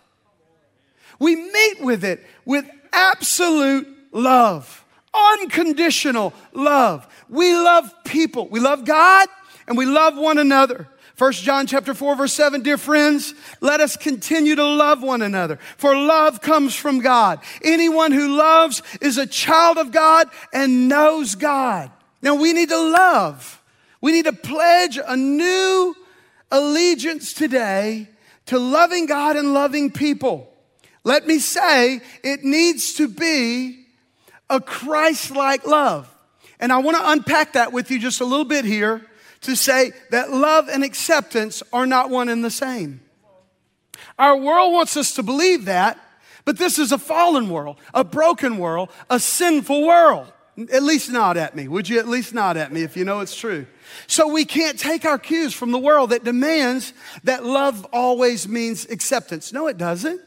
We 1.20 1.36
meet 1.36 1.82
with 1.82 2.04
it 2.04 2.26
with 2.46 2.68
absolute 2.92 3.88
love, 4.12 4.84
unconditional 5.14 6.34
love. 6.54 7.08
We 7.30 7.54
love 7.54 7.94
people. 8.04 8.48
We 8.50 8.60
love 8.60 8.86
God 8.86 9.28
and 9.68 9.78
we 9.78 9.86
love 9.86 10.18
one 10.18 10.38
another. 10.38 10.88
First 11.22 11.44
John 11.44 11.68
chapter 11.68 11.94
4 11.94 12.16
verse 12.16 12.34
7, 12.34 12.64
dear 12.64 12.80
friends, 12.80 13.36
let 13.60 13.80
us 13.80 13.96
continue 13.96 14.56
to 14.56 14.66
love 14.66 15.04
one 15.04 15.22
another, 15.22 15.60
for 15.78 15.96
love 15.96 16.42
comes 16.42 16.76
from 16.76 16.98
God. 16.98 17.42
Anyone 17.64 18.12
who 18.12 18.36
loves 18.36 18.82
is 19.02 19.20
a 19.20 19.28
child 19.28 19.78
of 19.78 19.92
God 19.92 20.30
and 20.52 20.90
knows 20.90 21.36
God. 21.36 21.92
Now 22.24 22.34
we 22.34 22.54
need 22.54 22.70
to 22.70 22.76
love. 22.76 23.62
We 24.02 24.14
need 24.14 24.26
to 24.26 24.34
pledge 24.34 24.98
a 24.98 25.16
new 25.16 25.96
allegiance 26.50 27.36
today 27.36 28.10
to 28.48 28.58
loving 28.58 29.06
God 29.06 29.36
and 29.36 29.54
loving 29.54 29.92
people. 29.92 30.52
Let 31.04 31.28
me 31.28 31.38
say, 31.38 32.02
it 32.24 32.44
needs 32.44 32.96
to 32.96 33.08
be 33.08 33.86
a 34.50 34.60
Christ 34.60 35.30
like 35.30 35.68
love. 35.68 36.12
And 36.60 36.74
I 36.74 36.80
want 36.80 36.98
to 36.98 37.12
unpack 37.12 37.54
that 37.54 37.72
with 37.72 37.92
you 37.92 38.00
just 38.00 38.22
a 38.22 38.26
little 38.26 38.44
bit 38.44 38.66
here 38.66 39.06
to 39.42 39.56
say 39.56 39.92
that 40.12 40.32
love 40.32 40.70
and 40.70 40.84
acceptance 40.84 41.64
are 41.74 41.86
not 41.86 42.10
one 42.10 42.30
and 42.30 42.44
the 42.44 42.52
same. 42.52 43.02
Our 44.18 44.38
world 44.38 44.74
wants 44.74 44.98
us 44.98 45.16
to 45.16 45.24
believe 45.24 45.66
that, 45.66 46.00
but 46.46 46.58
this 46.58 46.80
is 46.80 46.92
a 46.92 46.98
fallen 46.98 47.50
world, 47.50 47.78
a 47.94 48.04
broken 48.04 48.58
world, 48.58 48.90
a 49.10 49.20
sinful 49.20 49.86
world. 49.86 50.32
At 50.72 50.84
least 50.84 51.10
nod 51.10 51.38
at 51.38 51.56
me. 51.56 51.68
Would 51.68 51.88
you 51.88 51.98
at 51.98 52.08
least 52.08 52.34
nod 52.34 52.58
at 52.58 52.72
me 52.72 52.84
if 52.84 52.98
you 52.98 53.06
know 53.06 53.22
it's 53.22 53.36
true? 53.36 53.66
So 54.06 54.28
we 54.28 54.46
can't 54.46 54.78
take 54.78 55.06
our 55.06 55.18
cues 55.18 55.54
from 55.54 55.72
the 55.72 55.80
world 55.80 56.10
that 56.10 56.24
demands 56.24 56.94
that 57.24 57.46
love 57.46 57.88
always 57.94 58.48
means 58.48 58.86
acceptance. 58.90 59.54
No, 59.54 59.68
it 59.68 59.78
doesn't. 59.78 60.22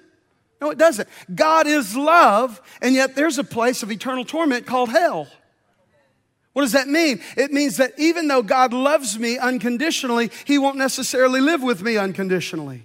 No, 0.61 0.71
it 0.71 0.79
doesn't. 0.79 1.09
God 1.35 1.67
is 1.67 1.95
love, 1.95 2.61
and 2.81 2.95
yet 2.95 3.15
there's 3.15 3.39
a 3.39 3.45
place 3.45 3.83
of 3.83 3.93
eternal 3.93 4.25
torment 4.25 4.67
called 4.67 4.89
hell. 4.89 5.29
What 6.55 6.63
does 6.63 6.73
that 6.73 6.89
mean? 6.89 7.21
It 7.37 7.53
means 7.53 7.77
that 7.77 7.93
even 7.99 8.29
though 8.29 8.43
God 8.43 8.73
loves 8.73 9.19
me 9.19 9.39
unconditionally, 9.39 10.31
He 10.45 10.57
won't 10.57 10.79
necessarily 10.79 11.41
live 11.41 11.63
with 11.63 11.83
me 11.83 11.99
unconditionally. 11.99 12.85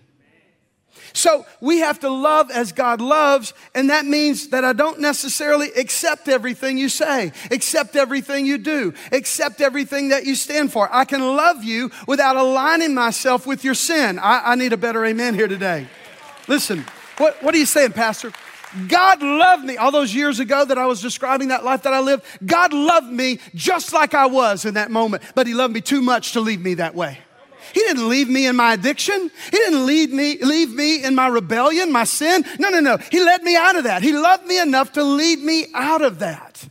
So 1.13 1.45
we 1.59 1.79
have 1.79 1.99
to 2.01 2.09
love 2.09 2.51
as 2.51 2.71
God 2.71 3.01
loves, 3.01 3.53
and 3.73 3.89
that 3.89 4.05
means 4.05 4.49
that 4.49 4.63
I 4.63 4.73
don't 4.73 4.99
necessarily 4.99 5.69
accept 5.73 6.27
everything 6.27 6.77
you 6.77 6.89
say, 6.89 7.31
accept 7.51 7.95
everything 7.95 8.45
you 8.45 8.57
do, 8.57 8.93
accept 9.11 9.61
everything 9.61 10.09
that 10.09 10.25
you 10.25 10.35
stand 10.35 10.71
for. 10.71 10.89
I 10.93 11.05
can 11.05 11.21
love 11.21 11.63
you 11.63 11.91
without 12.07 12.35
aligning 12.35 12.93
myself 12.93 13.47
with 13.47 13.63
your 13.63 13.73
sin. 13.73 14.19
I, 14.19 14.51
I 14.51 14.55
need 14.55 14.73
a 14.73 14.77
better 14.77 15.05
amen 15.05 15.33
here 15.33 15.47
today. 15.47 15.87
Listen, 16.47 16.85
what, 17.17 17.41
what 17.43 17.53
are 17.53 17.57
you 17.57 17.65
saying, 17.65 17.93
Pastor? 17.93 18.31
God 18.87 19.21
loved 19.21 19.65
me 19.65 19.77
all 19.77 19.91
those 19.91 20.13
years 20.13 20.39
ago 20.39 20.63
that 20.63 20.77
I 20.77 20.85
was 20.85 21.01
describing 21.01 21.47
that 21.47 21.63
life 21.63 21.83
that 21.83 21.93
I 21.93 21.99
lived. 21.99 22.23
God 22.45 22.71
loved 22.73 23.11
me 23.11 23.39
just 23.55 23.93
like 23.93 24.13
I 24.13 24.27
was 24.27 24.65
in 24.65 24.75
that 24.75 24.91
moment, 24.91 25.23
but 25.35 25.47
He 25.47 25.53
loved 25.53 25.73
me 25.73 25.81
too 25.81 26.01
much 26.01 26.33
to 26.33 26.39
leave 26.39 26.61
me 26.61 26.75
that 26.75 26.95
way. 26.95 27.17
He 27.73 27.81
didn't 27.81 28.09
leave 28.09 28.29
me 28.29 28.47
in 28.47 28.55
my 28.55 28.73
addiction. 28.73 29.31
He 29.51 29.57
didn't 29.57 29.85
leave 29.85 30.11
me, 30.11 30.37
leave 30.43 30.73
me 30.73 31.03
in 31.03 31.15
my 31.15 31.27
rebellion, 31.27 31.91
my 31.91 32.03
sin. 32.03 32.43
No, 32.57 32.69
no, 32.69 32.79
no. 32.79 32.97
He 33.11 33.23
led 33.23 33.43
me 33.43 33.55
out 33.55 33.75
of 33.75 33.83
that. 33.83 34.01
He 34.01 34.13
loved 34.13 34.45
me 34.45 34.59
enough 34.59 34.93
to 34.93 35.03
lead 35.03 35.39
me 35.39 35.67
out 35.73 36.01
of 36.01 36.19
that. 36.19 36.67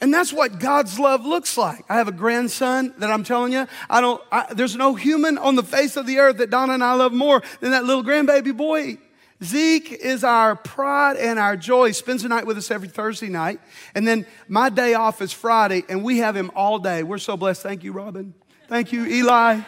And 0.00 0.12
that's 0.12 0.32
what 0.32 0.60
God's 0.60 0.98
love 0.98 1.24
looks 1.24 1.56
like. 1.56 1.84
I 1.88 1.96
have 1.96 2.08
a 2.08 2.12
grandson 2.12 2.92
that 2.98 3.10
I'm 3.10 3.24
telling 3.24 3.52
you, 3.52 3.66
I 3.88 4.00
don't, 4.00 4.22
I, 4.30 4.52
there's 4.52 4.76
no 4.76 4.94
human 4.94 5.38
on 5.38 5.56
the 5.56 5.62
face 5.62 5.96
of 5.96 6.06
the 6.06 6.18
earth 6.18 6.36
that 6.38 6.50
Donna 6.50 6.74
and 6.74 6.84
I 6.84 6.94
love 6.94 7.12
more 7.12 7.42
than 7.60 7.70
that 7.70 7.84
little 7.84 8.04
grandbaby 8.04 8.54
boy. 8.54 8.98
Zeke 9.44 9.92
is 9.92 10.24
our 10.24 10.56
pride 10.56 11.16
and 11.16 11.38
our 11.38 11.56
joy. 11.56 11.88
He 11.88 11.92
spends 11.92 12.22
the 12.22 12.28
night 12.28 12.46
with 12.46 12.56
us 12.56 12.70
every 12.70 12.88
Thursday 12.88 13.28
night. 13.28 13.60
And 13.94 14.06
then 14.06 14.26
my 14.48 14.70
day 14.70 14.94
off 14.94 15.20
is 15.20 15.32
Friday, 15.32 15.84
and 15.88 16.02
we 16.02 16.18
have 16.18 16.34
him 16.34 16.50
all 16.54 16.78
day. 16.78 17.02
We're 17.02 17.18
so 17.18 17.36
blessed. 17.36 17.62
Thank 17.62 17.84
you, 17.84 17.92
Robin. 17.92 18.34
Thank 18.68 18.92
you, 18.92 19.04
Eli. 19.04 19.60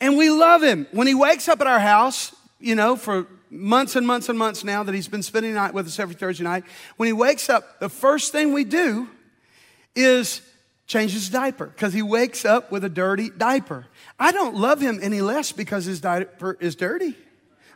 And 0.00 0.16
we 0.16 0.30
love 0.30 0.62
him. 0.62 0.86
When 0.92 1.06
he 1.06 1.14
wakes 1.14 1.48
up 1.48 1.60
at 1.60 1.66
our 1.66 1.78
house, 1.78 2.34
you 2.58 2.74
know, 2.74 2.96
for 2.96 3.26
months 3.50 3.96
and 3.96 4.06
months 4.06 4.28
and 4.28 4.38
months 4.38 4.64
now 4.64 4.82
that 4.82 4.94
he's 4.94 5.08
been 5.08 5.22
spending 5.22 5.52
the 5.52 5.60
night 5.60 5.74
with 5.74 5.86
us 5.86 5.98
every 5.98 6.14
Thursday 6.14 6.44
night, 6.44 6.64
when 6.96 7.08
he 7.08 7.12
wakes 7.12 7.50
up, 7.50 7.80
the 7.80 7.88
first 7.88 8.32
thing 8.32 8.52
we 8.52 8.64
do 8.64 9.08
is 9.94 10.40
change 10.86 11.12
his 11.12 11.28
diaper 11.28 11.66
because 11.66 11.92
he 11.92 12.02
wakes 12.02 12.44
up 12.44 12.72
with 12.72 12.84
a 12.84 12.88
dirty 12.88 13.30
diaper. 13.30 13.86
I 14.18 14.32
don't 14.32 14.56
love 14.56 14.80
him 14.80 14.98
any 15.02 15.20
less 15.20 15.52
because 15.52 15.84
his 15.84 16.00
diaper 16.00 16.56
is 16.60 16.74
dirty, 16.76 17.16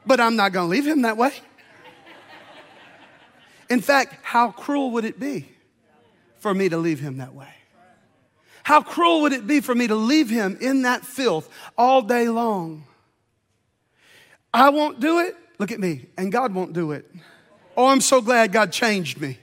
but 0.07 0.21
I'm 0.21 0.37
not 0.37 0.53
going 0.53 0.66
to 0.66 0.71
leave 0.71 0.87
him 0.87 1.03
that 1.03 1.16
way. 1.16 1.33
In 3.69 3.81
fact, 3.81 4.14
how 4.23 4.51
cruel 4.51 4.92
would 4.92 5.05
it 5.05 5.19
be 5.19 5.49
for 6.38 6.55
me 6.55 6.69
to 6.69 6.77
leave 6.77 7.01
him 7.01 7.19
that 7.19 7.35
way? 7.35 7.49
How 8.62 8.81
cruel 8.81 9.23
would 9.23 9.33
it 9.33 9.47
be 9.47 9.61
for 9.61 9.75
me 9.75 9.87
to 9.87 9.95
leave 9.95 10.31
him 10.31 10.57
in 10.61 10.83
that 10.83 11.05
filth 11.05 11.49
all 11.77 12.03
day 12.03 12.29
long? 12.29 12.85
I 14.53 14.71
won't 14.71 15.01
do 15.01 15.21
it. 15.21 15.37
Look 15.59 15.73
at 15.73 15.81
me. 15.81 16.07
And 16.16 16.33
God 16.33 16.55
won't 16.55 16.73
do 16.73 16.92
it. 16.92 17.11
Oh, 17.77 17.87
I'm 17.87 18.01
so 18.01 18.21
glad 18.21 18.53
God 18.53 18.73
changed 18.73 19.21
me. 19.21 19.38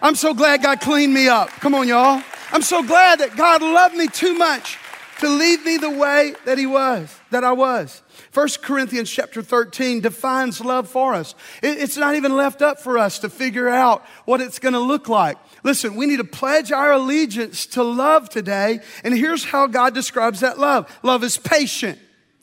I'm 0.00 0.14
so 0.14 0.34
glad 0.34 0.62
God 0.62 0.80
cleaned 0.80 1.12
me 1.12 1.28
up. 1.28 1.48
Come 1.48 1.74
on, 1.74 1.88
y'all. 1.88 2.22
I'm 2.50 2.62
so 2.62 2.82
glad 2.82 3.20
that 3.20 3.36
God 3.36 3.62
loved 3.62 3.94
me 3.94 4.08
too 4.08 4.34
much 4.34 4.78
to 5.20 5.28
leave 5.28 5.64
me 5.64 5.76
the 5.76 5.90
way 5.90 6.34
that 6.44 6.58
he 6.58 6.66
was, 6.66 7.14
that 7.32 7.44
I 7.44 7.52
was. 7.52 8.02
1 8.32 8.48
Corinthians 8.62 9.10
chapter 9.10 9.42
13 9.42 10.00
defines 10.00 10.60
love 10.60 10.88
for 10.88 11.14
us. 11.14 11.34
It's 11.62 11.96
not 11.96 12.14
even 12.14 12.36
left 12.36 12.62
up 12.62 12.80
for 12.80 12.96
us 12.96 13.18
to 13.18 13.28
figure 13.28 13.68
out 13.68 14.04
what 14.24 14.40
it's 14.40 14.58
going 14.58 14.74
to 14.74 14.80
look 14.80 15.08
like. 15.08 15.36
Listen, 15.64 15.96
we 15.96 16.06
need 16.06 16.18
to 16.18 16.24
pledge 16.24 16.72
our 16.72 16.92
allegiance 16.92 17.66
to 17.66 17.82
love 17.82 18.28
today. 18.28 18.80
And 19.04 19.14
here's 19.14 19.44
how 19.44 19.66
God 19.66 19.94
describes 19.94 20.40
that 20.40 20.58
love. 20.58 20.90
Love 21.02 21.24
is 21.24 21.36
patient. 21.36 21.98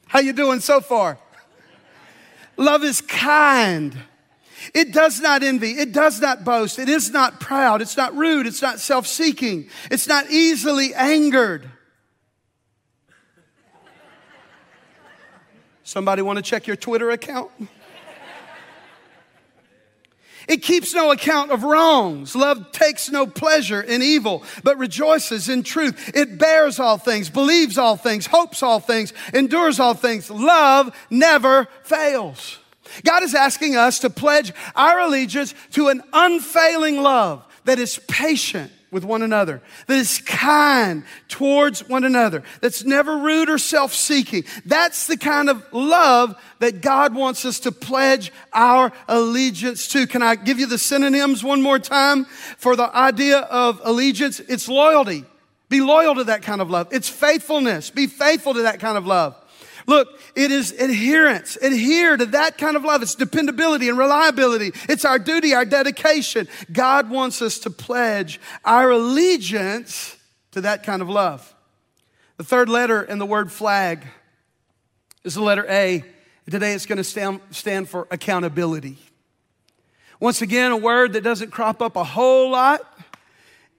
How 0.08 0.20
you 0.20 0.34
doing 0.34 0.60
so 0.60 0.82
far? 0.82 1.18
Love 2.58 2.84
is 2.84 3.02
kind. 3.02 3.98
It 4.74 4.92
does 4.92 5.22
not 5.22 5.44
envy. 5.44 5.72
It 5.72 5.94
does 5.94 6.20
not 6.20 6.44
boast. 6.44 6.80
It 6.80 6.90
is 6.90 7.12
not 7.12 7.40
proud. 7.40 7.82
It's 7.82 7.96
not 7.96 8.16
rude. 8.16 8.46
It's 8.46 8.62
not 8.62 8.80
self-seeking. 8.80 9.70
It's 9.90 10.08
not 10.08 10.30
easily 10.30 10.94
angered. 10.94 11.70
Somebody 15.90 16.22
want 16.22 16.38
to 16.38 16.44
check 16.44 16.68
your 16.68 16.76
Twitter 16.76 17.10
account? 17.10 17.50
It 20.48 20.62
keeps 20.62 20.94
no 20.94 21.12
account 21.12 21.50
of 21.50 21.64
wrongs. 21.64 22.36
Love 22.36 22.72
takes 22.72 23.10
no 23.10 23.26
pleasure 23.26 23.82
in 23.82 24.04
evil, 24.04 24.44
but 24.64 24.78
rejoices 24.78 25.50
in 25.50 25.64
truth. 25.64 26.12
It 26.14 26.38
bears 26.38 26.80
all 26.80 27.00
things, 27.00 27.32
believes 27.32 27.80
all 27.80 27.96
things, 27.98 28.28
hopes 28.28 28.62
all 28.62 28.80
things, 28.80 29.14
endures 29.34 29.80
all 29.80 29.96
things. 29.96 30.30
Love 30.30 30.96
never 31.10 31.68
fails. 31.82 32.60
God 33.04 33.24
is 33.24 33.34
asking 33.34 33.76
us 33.76 33.98
to 34.00 34.12
pledge 34.12 34.54
our 34.76 35.00
allegiance 35.00 35.56
to 35.72 35.88
an 35.88 36.04
unfailing 36.14 37.02
love 37.02 37.44
that 37.66 37.80
is 37.80 38.00
patient 38.08 38.72
with 38.92 39.04
one 39.04 39.22
another, 39.22 39.62
that 39.88 39.98
is 39.98 40.20
kind 40.20 41.04
towards 41.28 41.88
one 41.88 42.04
another, 42.04 42.44
that's 42.62 42.84
never 42.84 43.18
rude 43.18 43.50
or 43.50 43.58
self 43.58 43.94
seeking. 43.94 44.44
That's 44.66 45.08
the 45.08 45.18
kind 45.18 45.50
of 45.50 45.66
love 45.72 46.36
that 46.60 46.82
God 46.82 47.14
wants 47.14 47.46
us 47.46 47.60
to 47.62 47.72
pledge 47.72 48.32
our 48.54 48.92
allegiance 49.08 49.88
to. 49.90 50.08
Can 50.08 50.24
I 50.24 50.36
give 50.36 50.60
you 50.60 50.66
the 50.66 50.78
synonyms 50.78 51.44
one 51.44 51.62
more 51.62 51.80
time 51.80 52.26
for 52.58 52.76
the 52.76 52.96
idea 52.96 53.40
of 53.40 53.82
allegiance? 53.84 54.40
It's 54.40 54.68
loyalty. 54.68 55.26
Be 55.70 55.82
loyal 55.82 56.16
to 56.16 56.24
that 56.26 56.42
kind 56.42 56.62
of 56.62 56.70
love. 56.70 56.88
It's 56.92 57.08
faithfulness. 57.08 57.92
Be 57.92 58.08
faithful 58.08 58.56
to 58.56 58.64
that 58.64 58.80
kind 58.80 58.98
of 58.98 59.06
love. 59.06 59.39
Look, 59.90 60.20
it 60.36 60.52
is 60.52 60.72
adherence. 60.74 61.56
Adhere 61.56 62.16
to 62.16 62.28
that 62.28 62.60
kind 62.60 62.76
of 62.76 62.84
love. 62.84 63.02
It's 63.02 63.16
dependability 63.16 63.90
and 63.90 63.98
reliability. 63.98 64.72
It's 64.88 65.04
our 65.04 65.18
duty, 65.18 65.56
our 65.56 65.66
dedication. 65.66 66.48
God 66.72 67.10
wants 67.10 67.42
us 67.42 67.58
to 67.62 67.72
pledge 67.72 68.40
our 68.64 68.92
allegiance 68.92 70.16
to 70.52 70.62
that 70.62 70.84
kind 70.84 71.02
of 71.02 71.10
love. 71.10 71.56
The 72.38 72.44
third 72.44 72.70
letter 72.70 73.02
in 73.02 73.18
the 73.18 73.26
word 73.26 73.52
flag 73.52 74.06
is 75.24 75.34
the 75.34 75.42
letter 75.42 75.66
A. 75.68 76.04
Today 76.48 76.74
it's 76.74 76.86
going 76.86 76.98
to 76.98 77.04
stand, 77.04 77.42
stand 77.50 77.90
for 77.90 78.08
accountability. 78.12 79.00
Once 80.20 80.44
again, 80.44 80.72
a 80.72 80.78
word 80.78 81.14
that 81.14 81.24
doesn't 81.24 81.50
crop 81.50 81.82
up 81.82 81.96
a 81.96 82.04
whole 82.04 82.52
lot 82.52 82.82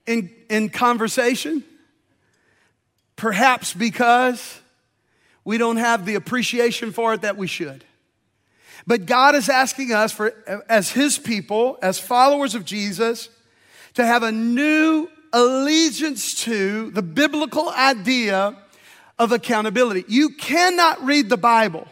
in, 0.09 0.29
in 0.49 0.71
conversation. 0.71 1.63
Perhaps 3.15 3.75
because 3.75 4.60
we 5.45 5.59
don't 5.59 5.77
have 5.77 6.07
the 6.07 6.15
appreciation 6.15 6.93
for 6.93 7.15
it 7.15 7.23
that 7.23 7.37
we 7.37 7.47
should. 7.47 7.85
But 8.87 9.07
God 9.07 9.35
is 9.35 9.49
asking 9.49 9.93
us 9.93 10.13
for 10.13 10.35
as 10.69 10.91
his 10.91 11.19
people, 11.19 11.79
as 11.83 11.99
followers 11.99 12.55
of 12.55 12.65
Jesus, 12.65 13.29
to 13.95 14.05
have 14.05 14.23
a 14.23 14.33
new 14.33 15.09
allegiance 15.33 16.35
to 16.45 16.91
the 16.91 17.03
biblical 17.03 17.69
idea 17.71 18.57
of 19.19 19.33
accountability. 19.33 20.05
You 20.09 20.31
cannot 20.31 21.05
read 21.05 21.29
the 21.29 21.37
Bible, 21.37 21.87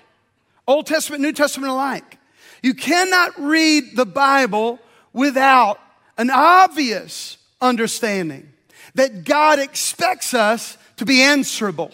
Old 0.67 0.87
Testament, 0.87 1.23
New 1.23 1.33
Testament 1.33 1.71
alike. 1.71 2.19
You 2.63 2.75
cannot 2.75 3.39
read 3.39 3.95
the 3.95 4.07
Bible 4.07 4.79
without 5.13 5.79
an 6.17 6.31
obvious 6.31 7.37
understanding 7.61 8.49
that 8.95 9.25
God 9.25 9.59
expects 9.59 10.35
us 10.35 10.77
to 10.97 11.05
be 11.05 11.23
answerable. 11.23 11.93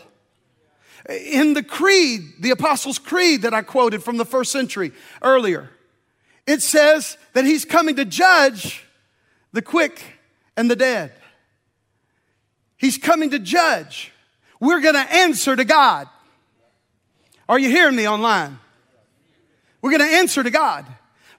In 1.09 1.53
the 1.53 1.63
creed, 1.63 2.23
the 2.41 2.51
Apostles' 2.51 2.99
Creed 2.99 3.43
that 3.43 3.53
I 3.53 3.63
quoted 3.63 4.03
from 4.03 4.17
the 4.17 4.25
first 4.25 4.51
century 4.51 4.93
earlier, 5.21 5.71
it 6.47 6.63
says 6.63 7.19
that 7.35 7.45
he's 7.45 7.65
coming 7.65 7.97
to 7.97 8.05
judge 8.05 8.85
the 9.53 9.63
quick 9.63 10.03
and 10.57 10.71
the 10.71 10.77
dead. 10.77 11.13
He's 12.77 12.99
coming 12.99 13.31
to 13.31 13.39
judge. 13.39 14.13
We're 14.61 14.81
going 14.81 14.95
to 14.95 15.13
answer 15.13 15.55
to 15.55 15.65
God. 15.65 16.09
Are 17.49 17.59
you 17.59 17.69
hearing 17.69 17.97
me 17.97 18.09
online? 18.09 18.59
We're 19.83 19.91
going 19.91 20.09
to 20.09 20.17
answer 20.17 20.43
to 20.43 20.51
God. 20.51 20.87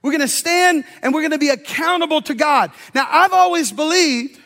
We're 0.02 0.12
going 0.12 0.20
to 0.20 0.28
stand 0.28 0.84
and 1.02 1.12
we're 1.12 1.22
going 1.22 1.32
to 1.32 1.38
be 1.38 1.48
accountable 1.48 2.22
to 2.22 2.34
God. 2.34 2.70
Now, 2.94 3.08
I've 3.10 3.32
always 3.32 3.72
believed 3.72 4.40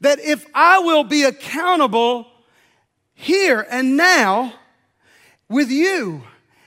that 0.00 0.18
if 0.18 0.44
I 0.52 0.80
will 0.80 1.04
be 1.04 1.22
accountable 1.22 2.26
here 3.14 3.64
and 3.70 3.96
now 3.96 4.52
with 5.48 5.70
you, 5.70 6.22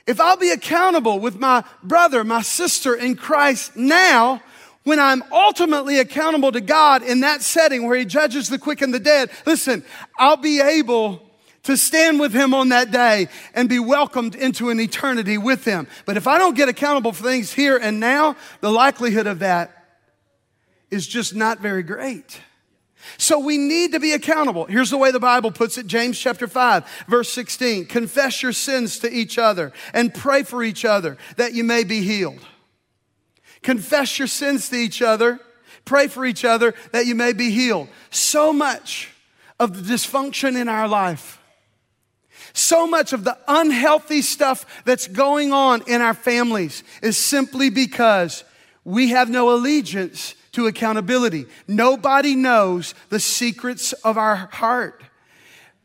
if 0.06 0.22
I'll 0.22 0.38
be 0.38 0.52
accountable 0.52 1.20
with 1.20 1.38
my 1.38 1.64
brother, 1.84 2.24
my 2.24 2.42
sister 2.42 2.96
in 2.96 3.16
Christ 3.16 3.76
now, 3.76 4.42
when 4.84 5.00
I'm 5.00 5.22
ultimately 5.34 6.00
accountable 6.00 6.54
to 6.54 6.62
God 6.62 7.04
in 7.04 7.20
that 7.20 7.42
setting 7.42 7.86
where 7.86 7.98
He 7.98 8.06
judges 8.06 8.48
the 8.48 8.58
quick 8.58 8.82
and 8.82 8.94
the 8.94 9.00
dead, 9.00 9.30
listen, 9.46 9.84
I'll 10.18 10.38
be 10.38 10.62
able 10.62 11.22
to 11.64 11.76
stand 11.76 12.22
with 12.22 12.32
Him 12.32 12.54
on 12.54 12.70
that 12.70 12.92
day 12.92 13.28
and 13.54 13.68
be 13.68 13.80
welcomed 13.80 14.34
into 14.34 14.70
an 14.70 14.80
eternity 14.80 15.38
with 15.38 15.66
Him. 15.66 15.88
But 16.06 16.16
if 16.16 16.26
I 16.26 16.38
don't 16.38 16.56
get 16.56 16.70
accountable 16.70 17.12
for 17.12 17.24
things 17.24 17.52
here 17.52 17.76
and 17.76 18.00
now, 18.00 18.38
the 18.62 18.72
likelihood 18.72 19.28
of 19.28 19.40
that 19.40 19.74
is 20.90 21.06
just 21.06 21.36
not 21.36 21.60
very 21.60 21.84
great. 21.84 22.40
So 23.18 23.40
we 23.40 23.58
need 23.58 23.94
to 23.94 24.00
be 24.00 24.14
accountable. 24.14 24.66
Here's 24.66 24.90
the 24.90 24.98
way 24.98 25.12
the 25.12 25.20
Bible 25.20 25.52
puts 25.52 25.78
it 25.78 25.88
James 25.88 26.20
chapter 26.20 26.48
5, 26.48 27.06
verse 27.08 27.30
16. 27.30 27.86
Confess 27.86 28.44
your 28.44 28.54
sins 28.54 29.00
to 29.00 29.12
each 29.12 29.38
other 29.38 29.72
and 29.94 30.14
pray 30.14 30.44
for 30.44 30.64
each 30.64 30.84
other 30.84 31.18
that 31.38 31.54
you 31.54 31.64
may 31.64 31.84
be 31.84 32.02
healed. 32.02 32.40
Confess 33.64 34.20
your 34.20 34.28
sins 34.28 34.70
to 34.70 34.76
each 34.76 35.02
other, 35.02 35.40
pray 35.86 36.08
for 36.08 36.26
each 36.26 36.46
other 36.46 36.74
that 36.92 37.06
you 37.06 37.16
may 37.16 37.34
be 37.34 37.50
healed. 37.52 37.88
So 38.10 38.54
much 38.54 39.10
of 39.60 39.76
the 39.76 39.94
dysfunction 39.94 40.60
in 40.60 40.68
our 40.68 40.88
life, 40.88 41.42
so 42.54 42.88
much 42.88 43.14
of 43.14 43.24
the 43.24 43.38
unhealthy 43.48 44.22
stuff 44.22 44.84
that's 44.86 45.08
going 45.08 45.52
on 45.52 45.84
in 45.88 46.02
our 46.02 46.14
families 46.14 46.84
is 47.02 47.18
simply 47.18 47.70
because 47.70 48.44
we 48.84 49.10
have 49.10 49.30
no 49.30 49.54
allegiance 49.54 50.34
to 50.58 50.66
accountability. 50.66 51.46
Nobody 51.68 52.34
knows 52.34 52.96
the 53.10 53.20
secrets 53.20 53.94
of 53.94 54.18
our 54.18 54.36
heart. 54.36 55.04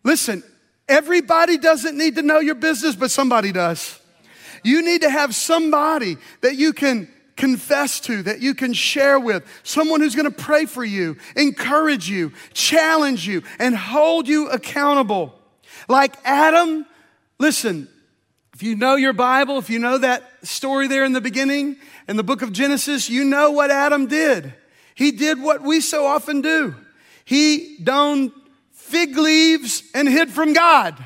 Listen, 0.03 0.43
everybody 0.89 1.59
doesn't 1.59 1.97
need 1.97 2.17
to 2.17 2.23
know 2.23 2.41
your 2.41 2.55
business, 2.55 2.97
but 2.97 3.11
somebody 3.11 3.53
does. 3.53 4.01
You 4.65 4.83
need 4.83 5.03
to 5.03 5.11
have 5.11 5.35
somebody 5.35 6.17
that 6.41 6.57
you 6.57 6.73
can 6.73 7.07
confess 7.37 8.01
to, 8.01 8.23
that 8.23 8.41
you 8.41 8.55
can 8.55 8.73
share 8.73 9.21
with, 9.21 9.45
someone 9.63 10.01
who's 10.01 10.15
going 10.15 10.31
to 10.31 10.43
pray 10.43 10.65
for 10.65 10.85
you, 10.85 11.19
encourage 11.37 12.09
you, 12.09 12.33
challenge 12.55 13.27
you, 13.29 13.43
and 13.59 13.77
hold 13.77 14.27
you 14.27 14.49
accountable. 14.49 15.39
Like 15.87 16.17
Adam, 16.25 16.87
listen, 17.39 17.89
if 18.55 18.63
you 18.63 18.75
know 18.75 18.95
your 18.95 19.13
Bible, 19.13 19.59
if 19.59 19.69
you 19.69 19.79
know 19.79 19.99
that 19.99 20.31
story 20.47 20.89
there 20.89 21.05
in 21.05 21.13
the 21.13 21.21
beginning, 21.21 21.77
in 22.09 22.17
the 22.17 22.23
book 22.23 22.41
of 22.41 22.53
Genesis, 22.53 23.11
you 23.11 23.25
know 23.25 23.51
what 23.51 23.71
Adam 23.71 24.07
did. 24.07 24.55
He 24.95 25.11
did 25.11 25.41
what 25.41 25.63
we 25.63 25.81
so 25.81 26.07
often 26.07 26.41
do. 26.41 26.75
He 27.25 27.79
donned 27.83 28.33
fig 28.73 29.17
leaves 29.17 29.83
and 29.95 30.09
hid 30.09 30.31
from 30.31 30.53
God. 30.53 30.97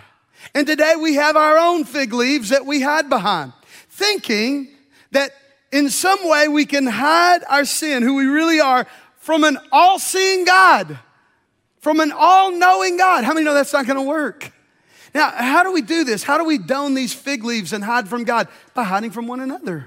And 0.54 0.66
today 0.66 0.94
we 0.96 1.14
have 1.14 1.36
our 1.36 1.58
own 1.58 1.84
fig 1.84 2.12
leaves 2.12 2.48
that 2.48 2.66
we 2.66 2.80
hide 2.80 3.08
behind, 3.08 3.52
thinking 3.90 4.68
that 5.12 5.32
in 5.72 5.90
some 5.90 6.18
way 6.28 6.48
we 6.48 6.66
can 6.66 6.86
hide 6.86 7.42
our 7.48 7.64
sin, 7.64 8.02
who 8.02 8.14
we 8.14 8.26
really 8.26 8.60
are, 8.60 8.86
from 9.18 9.44
an 9.44 9.58
all 9.72 9.98
seeing 9.98 10.44
God, 10.44 10.98
from 11.80 12.00
an 12.00 12.12
all 12.12 12.52
knowing 12.52 12.96
God. 12.96 13.24
How 13.24 13.34
many 13.34 13.44
know 13.44 13.54
that's 13.54 13.72
not 13.72 13.86
going 13.86 13.98
to 13.98 14.02
work? 14.02 14.52
Now, 15.14 15.30
how 15.30 15.62
do 15.62 15.72
we 15.72 15.82
do 15.82 16.04
this? 16.04 16.22
How 16.22 16.38
do 16.38 16.44
we 16.44 16.58
don 16.58 16.94
these 16.94 17.12
fig 17.12 17.44
leaves 17.44 17.72
and 17.72 17.82
hide 17.82 18.08
from 18.08 18.24
God? 18.24 18.48
By 18.74 18.84
hiding 18.84 19.10
from 19.10 19.26
one 19.26 19.40
another 19.40 19.86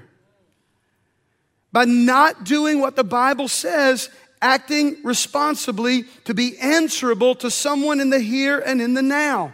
by 1.72 1.84
not 1.84 2.44
doing 2.44 2.80
what 2.80 2.96
the 2.96 3.04
Bible 3.04 3.48
says, 3.48 4.10
acting 4.42 4.96
responsibly 5.04 6.04
to 6.24 6.34
be 6.34 6.58
answerable 6.58 7.34
to 7.36 7.50
someone 7.50 8.00
in 8.00 8.10
the 8.10 8.20
here 8.20 8.58
and 8.58 8.80
in 8.80 8.94
the 8.94 9.02
now. 9.02 9.52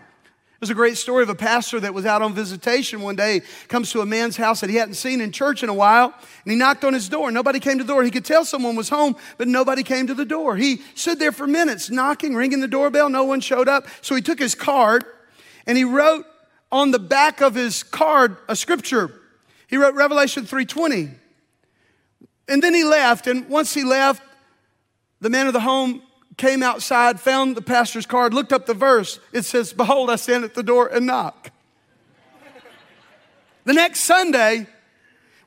There's 0.61 0.71
a 0.71 0.75
great 0.75 0.97
story 0.97 1.23
of 1.23 1.29
a 1.29 1.35
pastor 1.35 1.81
that 1.81 1.93
was 1.93 2.07
out 2.07 2.23
on 2.23 2.33
visitation 2.33 3.03
one 3.03 3.15
day, 3.15 3.43
comes 3.69 3.93
to 3.93 4.01
a 4.01 4.07
man's 4.07 4.39
house 4.39 4.61
that 4.63 4.71
he 4.71 4.77
hadn't 4.77 4.95
seen 4.95 5.21
in 5.21 5.31
church 5.31 5.63
in 5.63 5.69
a 5.69 5.75
while, 5.75 6.15
and 6.15 6.51
he 6.51 6.57
knocked 6.57 6.83
on 6.83 6.95
his 6.95 7.11
door. 7.11 7.31
Nobody 7.31 7.61
came 7.61 7.77
to 7.77 7.85
the 7.85 7.93
door. 7.93 8.03
He 8.03 8.11
could 8.11 8.25
tell 8.25 8.45
someone 8.45 8.75
was 8.75 8.89
home, 8.89 9.17
but 9.37 9.49
nobody 9.49 9.83
came 9.83 10.07
to 10.07 10.15
the 10.15 10.25
door. 10.25 10.57
He 10.57 10.81
stood 10.95 11.19
there 11.19 11.33
for 11.33 11.47
minutes, 11.47 11.91
knocking, 11.91 12.35
ringing 12.35 12.61
the 12.61 12.69
doorbell. 12.69 13.11
No 13.11 13.25
one 13.25 13.41
showed 13.41 13.69
up. 13.69 13.87
So 14.01 14.15
he 14.15 14.23
took 14.23 14.39
his 14.39 14.55
card 14.55 15.05
and 15.67 15.77
he 15.77 15.85
wrote 15.85 16.25
on 16.73 16.91
the 16.91 16.99
back 16.99 17.43
of 17.43 17.55
his 17.55 17.83
card 17.83 18.39
a 18.49 18.57
scripture. 18.57 19.13
He 19.67 19.77
wrote 19.77 19.95
Revelation 19.95 20.47
3:20. 20.47 21.11
And 22.49 22.63
then 22.63 22.75
he 22.75 22.85
left, 22.85 23.27
and 23.27 23.49
once 23.49 23.75
he 23.75 23.83
left, 23.83 24.23
the 25.21 25.31
man 25.31 25.47
of 25.47 25.53
the 25.53 25.61
home 25.61 26.03
came 26.37 26.63
outside, 26.63 27.19
found 27.19 27.57
the 27.57 27.63
pastor's 27.63 28.07
card, 28.07 28.35
looked 28.35 28.53
up 28.53 28.67
the 28.67 28.75
verse. 28.75 29.19
It 29.33 29.45
says, 29.45 29.73
Behold, 29.73 30.11
I 30.11 30.17
stand 30.17 30.45
at 30.45 30.55
the 30.55 30.63
door 30.63 30.87
and 30.87 31.07
knock. 31.07 31.51
the 33.65 33.73
next 33.73 34.01
Sunday, 34.01 34.67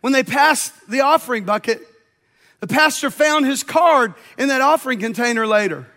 when 0.02 0.14
they 0.14 0.24
passed 0.24 0.74
the 0.90 1.02
offering 1.02 1.46
bucket, 1.46 1.82
the 2.60 2.68
pastor 2.68 3.10
found 3.10 3.46
his 3.46 3.64
card 3.64 4.14
in 4.38 4.50
that 4.50 4.62
offering 4.62 5.00
container 5.00 5.48
later. 5.48 5.88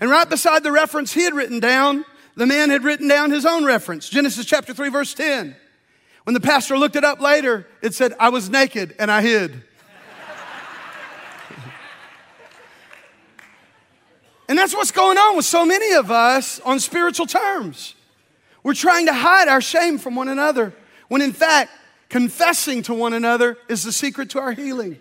And 0.00 0.10
right 0.10 0.28
beside 0.28 0.62
the 0.62 0.72
reference 0.72 1.12
he 1.12 1.22
had 1.22 1.34
written 1.34 1.60
down, 1.60 2.04
the 2.36 2.46
man 2.46 2.70
had 2.70 2.82
written 2.82 3.06
down 3.06 3.30
his 3.30 3.46
own 3.46 3.64
reference 3.64 4.08
Genesis 4.08 4.44
chapter 4.46 4.74
3, 4.74 4.88
verse 4.88 5.14
10. 5.14 5.54
When 6.24 6.34
the 6.34 6.40
pastor 6.40 6.76
looked 6.78 6.96
it 6.96 7.04
up 7.04 7.20
later, 7.20 7.66
it 7.82 7.94
said, 7.94 8.14
I 8.18 8.30
was 8.30 8.48
naked 8.48 8.94
and 8.98 9.10
I 9.10 9.20
hid. 9.20 9.62
That's 14.64 14.74
what's 14.74 14.92
going 14.92 15.18
on 15.18 15.36
with 15.36 15.44
so 15.44 15.66
many 15.66 15.92
of 15.92 16.10
us 16.10 16.58
on 16.60 16.80
spiritual 16.80 17.26
terms. 17.26 17.94
We're 18.62 18.72
trying 18.72 19.04
to 19.04 19.12
hide 19.12 19.46
our 19.46 19.60
shame 19.60 19.98
from 19.98 20.14
one 20.14 20.28
another 20.28 20.72
when 21.08 21.20
in 21.20 21.34
fact, 21.34 21.70
confessing 22.08 22.82
to 22.84 22.94
one 22.94 23.12
another 23.12 23.58
is 23.68 23.82
the 23.82 23.92
secret 23.92 24.30
to 24.30 24.40
our 24.40 24.52
healing. 24.52 24.98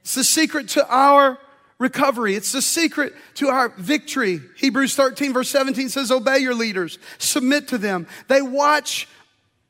It's 0.00 0.16
the 0.16 0.24
secret 0.24 0.66
to 0.70 0.84
our 0.88 1.38
recovery. 1.78 2.34
It's 2.34 2.50
the 2.50 2.60
secret 2.60 3.14
to 3.34 3.50
our 3.50 3.68
victory. 3.68 4.40
Hebrews 4.56 4.96
13, 4.96 5.32
verse 5.32 5.48
17 5.48 5.88
says, 5.88 6.10
Obey 6.10 6.38
your 6.38 6.54
leaders, 6.54 6.98
submit 7.18 7.68
to 7.68 7.78
them. 7.78 8.08
They 8.26 8.42
watch 8.42 9.06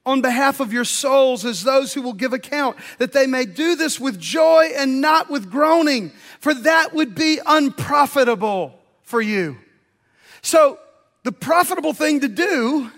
on 0.07 0.23
behalf 0.23 0.61
of 0.61 0.73
your 0.73 0.85
souls 0.85 1.45
as 1.45 1.63
those 1.63 1.93
who 1.93 2.01
will 2.01 2.15
give 2.15 2.33
account, 2.33 2.79
that 2.97 3.13
they 3.13 3.27
may 3.27 3.45
do 3.45 3.77
this 3.77 4.01
with 4.01 4.19
joy 4.19 4.71
and 4.75 5.03
not 5.03 5.29
with 5.29 5.51
groaning, 5.51 6.11
for 6.41 6.55
that 6.55 6.95
would 6.95 7.15
be 7.15 7.39
unprofitable 7.45 8.75
for 9.03 9.21
you. 9.21 9.59
So, 10.43 10.79
the 11.23 11.33
profitable 11.33 11.93
thing 11.93 12.21
to 12.21 12.29
do 12.29 12.91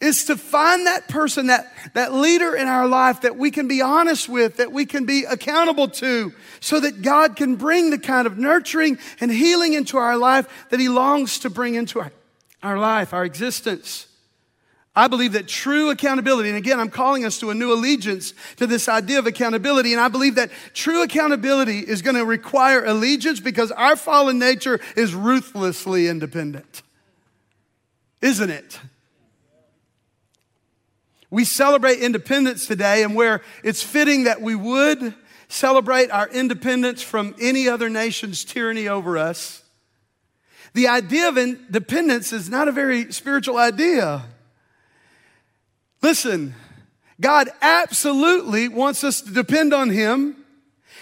is 0.00 0.24
to 0.24 0.36
find 0.36 0.86
that 0.86 1.08
person, 1.08 1.46
that, 1.46 1.72
that 1.94 2.12
leader 2.12 2.56
in 2.56 2.66
our 2.66 2.86
life 2.88 3.20
that 3.20 3.36
we 3.36 3.52
can 3.52 3.68
be 3.68 3.80
honest 3.80 4.28
with, 4.28 4.56
that 4.56 4.72
we 4.72 4.84
can 4.84 5.06
be 5.06 5.24
accountable 5.24 5.88
to, 5.88 6.32
so 6.58 6.80
that 6.80 7.02
God 7.02 7.36
can 7.36 7.54
bring 7.54 7.90
the 7.90 7.98
kind 7.98 8.26
of 8.26 8.36
nurturing 8.36 8.98
and 9.20 9.30
healing 9.30 9.72
into 9.72 9.96
our 9.96 10.16
life 10.16 10.66
that 10.70 10.80
He 10.80 10.88
longs 10.88 11.38
to 11.40 11.50
bring 11.50 11.76
into 11.76 12.00
our, 12.00 12.12
our 12.62 12.78
life, 12.78 13.14
our 13.14 13.24
existence. 13.24 14.08
I 14.96 15.08
believe 15.08 15.32
that 15.32 15.48
true 15.48 15.90
accountability, 15.90 16.48
and 16.48 16.58
again, 16.58 16.78
I'm 16.78 16.90
calling 16.90 17.24
us 17.24 17.40
to 17.40 17.50
a 17.50 17.54
new 17.54 17.72
allegiance 17.72 18.32
to 18.56 18.66
this 18.66 18.88
idea 18.88 19.18
of 19.18 19.26
accountability, 19.26 19.92
and 19.92 20.00
I 20.00 20.06
believe 20.06 20.36
that 20.36 20.52
true 20.72 21.02
accountability 21.02 21.80
is 21.80 22.00
going 22.00 22.14
to 22.14 22.24
require 22.24 22.84
allegiance 22.84 23.40
because 23.40 23.72
our 23.72 23.96
fallen 23.96 24.38
nature 24.38 24.78
is 24.96 25.12
ruthlessly 25.12 26.06
independent. 26.06 26.82
Isn't 28.20 28.50
it? 28.50 28.78
We 31.28 31.44
celebrate 31.44 31.98
independence 31.98 32.68
today, 32.68 33.02
and 33.02 33.16
where 33.16 33.42
it's 33.64 33.82
fitting 33.82 34.24
that 34.24 34.40
we 34.40 34.54
would 34.54 35.14
celebrate 35.48 36.12
our 36.12 36.28
independence 36.28 37.02
from 37.02 37.34
any 37.40 37.68
other 37.68 37.90
nation's 37.90 38.44
tyranny 38.44 38.86
over 38.86 39.18
us, 39.18 39.64
the 40.72 40.86
idea 40.86 41.28
of 41.28 41.36
independence 41.36 42.32
is 42.32 42.48
not 42.48 42.68
a 42.68 42.72
very 42.72 43.12
spiritual 43.12 43.58
idea. 43.58 44.22
Listen, 46.04 46.54
God 47.18 47.48
absolutely 47.62 48.68
wants 48.68 49.02
us 49.04 49.22
to 49.22 49.32
depend 49.32 49.72
on 49.72 49.88
Him. 49.88 50.36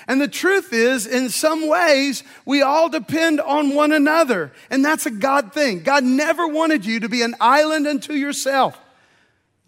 And 0.06 0.20
the 0.20 0.28
truth 0.28 0.72
is, 0.72 1.08
in 1.08 1.28
some 1.28 1.68
ways, 1.68 2.22
we 2.46 2.62
all 2.62 2.88
depend 2.88 3.40
on 3.40 3.74
one 3.74 3.90
another. 3.90 4.52
And 4.70 4.84
that's 4.84 5.04
a 5.04 5.10
God 5.10 5.52
thing. 5.52 5.82
God 5.82 6.04
never 6.04 6.46
wanted 6.46 6.86
you 6.86 7.00
to 7.00 7.08
be 7.08 7.22
an 7.22 7.34
island 7.40 7.88
unto 7.88 8.12
yourself. 8.12 8.78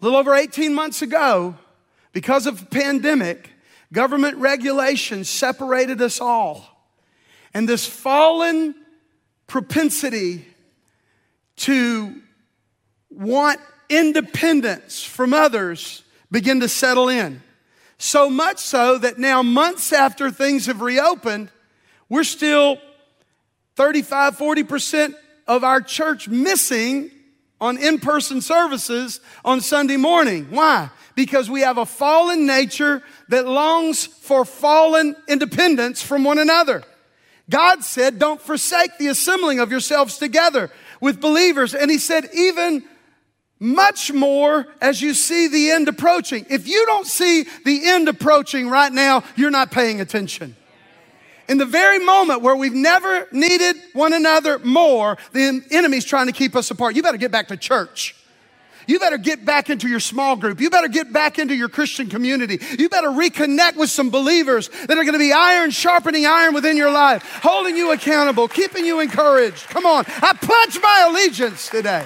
A 0.01 0.05
little 0.05 0.17
over 0.17 0.33
18 0.33 0.73
months 0.73 1.01
ago, 1.01 1.55
because 2.13 2.47
of 2.47 2.69
pandemic, 2.69 3.49
government 3.91 4.37
regulations 4.37 5.29
separated 5.29 6.01
us 6.01 6.21
all. 6.21 6.63
And 7.53 7.67
this 7.67 7.85
fallen 7.85 8.73
propensity 9.47 10.47
to 11.57 12.21
want 13.09 13.59
independence 13.89 15.03
from 15.03 15.33
others 15.33 16.03
begin 16.31 16.59
to 16.61 16.69
settle 16.69 17.09
in. 17.09 17.41
So 17.97 18.29
much 18.29 18.59
so 18.59 18.97
that 18.97 19.17
now, 19.17 19.41
months 19.41 19.93
after 19.93 20.29
things 20.29 20.65
have 20.65 20.81
reopened, 20.81 21.49
we're 22.09 22.23
still 22.23 22.77
35, 23.75 24.37
40% 24.37 25.13
of 25.47 25.63
our 25.63 25.81
church 25.81 26.27
missing 26.27 27.11
on 27.61 27.77
in 27.77 27.99
person 27.99 28.41
services 28.41 29.21
on 29.43 29.61
Sunday 29.61 29.97
morning. 29.97 30.47
Why? 30.49 30.89
Because 31.15 31.49
we 31.49 31.61
have 31.61 31.77
a 31.77 31.85
fallen 31.85 32.45
nature 32.45 33.01
that 33.29 33.47
longs 33.47 34.05
for 34.05 34.43
fallen 34.43 35.15
independence 35.27 36.01
from 36.01 36.23
one 36.23 36.37
another. 36.37 36.83
God 37.49 37.83
said, 37.83 38.19
Don't 38.19 38.41
forsake 38.41 38.97
the 38.97 39.07
assembling 39.07 39.59
of 39.59 39.71
yourselves 39.71 40.17
together 40.17 40.69
with 40.99 41.21
believers. 41.21 41.73
And 41.73 41.89
He 41.89 41.97
said, 41.97 42.29
Even 42.33 42.83
much 43.59 44.11
more 44.11 44.67
as 44.81 45.01
you 45.01 45.13
see 45.13 45.47
the 45.47 45.71
end 45.71 45.87
approaching. 45.87 46.45
If 46.49 46.67
you 46.67 46.85
don't 46.85 47.07
see 47.07 47.45
the 47.63 47.87
end 47.87 48.09
approaching 48.09 48.69
right 48.69 48.91
now, 48.91 49.23
you're 49.35 49.51
not 49.51 49.71
paying 49.71 50.01
attention. 50.01 50.55
In 51.47 51.57
the 51.57 51.65
very 51.65 51.99
moment 51.99 52.41
where 52.41 52.55
we've 52.55 52.73
never 52.73 53.27
needed 53.31 53.75
one 53.93 54.13
another 54.13 54.59
more, 54.59 55.17
the 55.31 55.63
enemy's 55.71 56.05
trying 56.05 56.25
to 56.25 56.33
keep 56.33 56.55
us 56.55 56.71
apart. 56.71 56.95
You 56.95 57.03
better 57.03 57.17
get 57.17 57.31
back 57.31 57.49
to 57.49 57.57
church. 57.57 58.15
You 58.87 58.99
better 58.99 59.17
get 59.17 59.45
back 59.45 59.69
into 59.69 59.87
your 59.87 59.99
small 59.99 60.35
group. 60.35 60.59
You 60.59 60.69
better 60.69 60.87
get 60.87 61.11
back 61.11 61.39
into 61.39 61.55
your 61.55 61.69
Christian 61.69 62.07
community. 62.07 62.59
You 62.77 62.89
better 62.89 63.09
reconnect 63.09 63.77
with 63.77 63.89
some 63.89 64.09
believers 64.09 64.69
that 64.69 64.91
are 64.91 65.03
going 65.03 65.13
to 65.13 65.19
be 65.19 65.33
iron 65.33 65.71
sharpening 65.71 66.25
iron 66.25 66.53
within 66.53 66.77
your 66.77 66.91
life, 66.91 67.23
holding 67.41 67.75
you 67.75 67.91
accountable, 67.91 68.47
keeping 68.47 68.85
you 68.85 68.99
encouraged. 68.99 69.67
Come 69.69 69.85
on. 69.85 70.05
I 70.07 70.33
pledge 70.33 70.81
my 70.81 71.05
allegiance 71.09 71.67
today. 71.69 72.05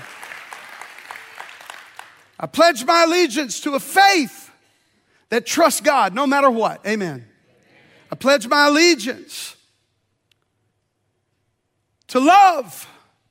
I 2.40 2.48
pledge 2.48 2.86
my 2.86 3.04
allegiance 3.04 3.60
to 3.62 3.76
a 3.76 3.80
faith 3.80 4.50
that 5.30 5.46
trusts 5.46 5.82
God 5.82 6.14
no 6.14 6.26
matter 6.26 6.50
what. 6.50 6.86
Amen. 6.88 7.26
I 8.12 8.16
pledge 8.16 8.48
my 8.48 8.68
allegiance 8.68 9.56
to 12.08 12.20
love 12.20 12.88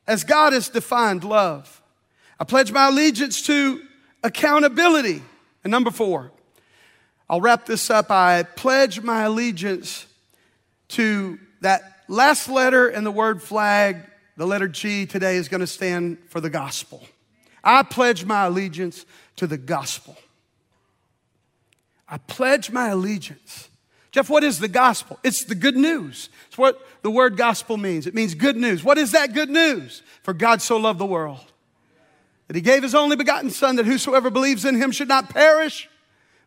as 0.07 0.25
God 0.25 0.53
has 0.53 0.68
defined 0.68 1.25
love. 1.25 1.83
I 2.38 2.44
pledge 2.44 2.71
my 2.71 2.88
allegiance 2.88 3.42
to 3.42 3.83
accountability. 4.23 5.23
And 5.64 5.71
number 5.71 5.90
four, 5.90 6.31
I'll 7.29 7.40
wrap 7.40 7.66
this 7.66 7.90
up. 7.90 8.11
I 8.11 8.42
pledge 8.42 9.01
my 9.01 9.23
allegiance 9.23 10.07
to 10.88 11.38
that 11.62 12.05
last 12.09 12.49
letter 12.49 12.88
in 12.88 13.05
the 13.05 13.11
word 13.11 13.42
flag. 13.42 14.05
The 14.37 14.47
letter 14.47 14.68
G 14.68 15.07
today 15.07 15.37
is 15.37 15.49
going 15.49 15.61
to 15.61 15.66
stand 15.66 16.18
for 16.29 16.40
the 16.40 16.51
gospel. 16.51 17.03
I 17.68 17.83
pledge 17.83 18.24
my 18.24 18.46
allegiance 18.46 19.04
to 19.37 19.46
the 19.46 19.59
gospel. 19.59 20.16
I 22.09 22.16
pledge 22.16 22.70
my 22.70 22.88
allegiance. 22.88 23.68
Jeff, 24.11 24.31
what 24.31 24.42
is 24.42 24.59
the 24.59 24.68
gospel? 24.68 25.18
It's 25.22 25.44
the 25.44 25.54
good 25.54 25.76
news. 25.76 26.31
It's 26.46 26.57
what 26.57 26.81
the 27.02 27.11
word 27.11 27.37
gospel 27.37 27.76
means. 27.76 28.07
It 28.07 28.14
means 28.14 28.35
good 28.35 28.57
news. 28.57 28.83
What 28.83 28.96
is 28.96 29.12
that 29.12 29.35
good 29.35 29.50
news? 29.50 30.02
For 30.22 30.33
God 30.33 30.62
so 30.62 30.78
loved 30.78 30.98
the 30.98 31.04
world 31.04 31.44
that 32.46 32.57
he 32.57 32.62
gave 32.62 32.83
his 32.83 32.94
only 32.94 33.16
begotten 33.16 33.50
Son 33.50 33.76
that 33.76 33.85
whosoever 33.85 34.31
believes 34.31 34.64
in 34.64 34.74
him 34.74 34.90
should 34.90 35.09
not 35.09 35.28
perish, 35.28 35.90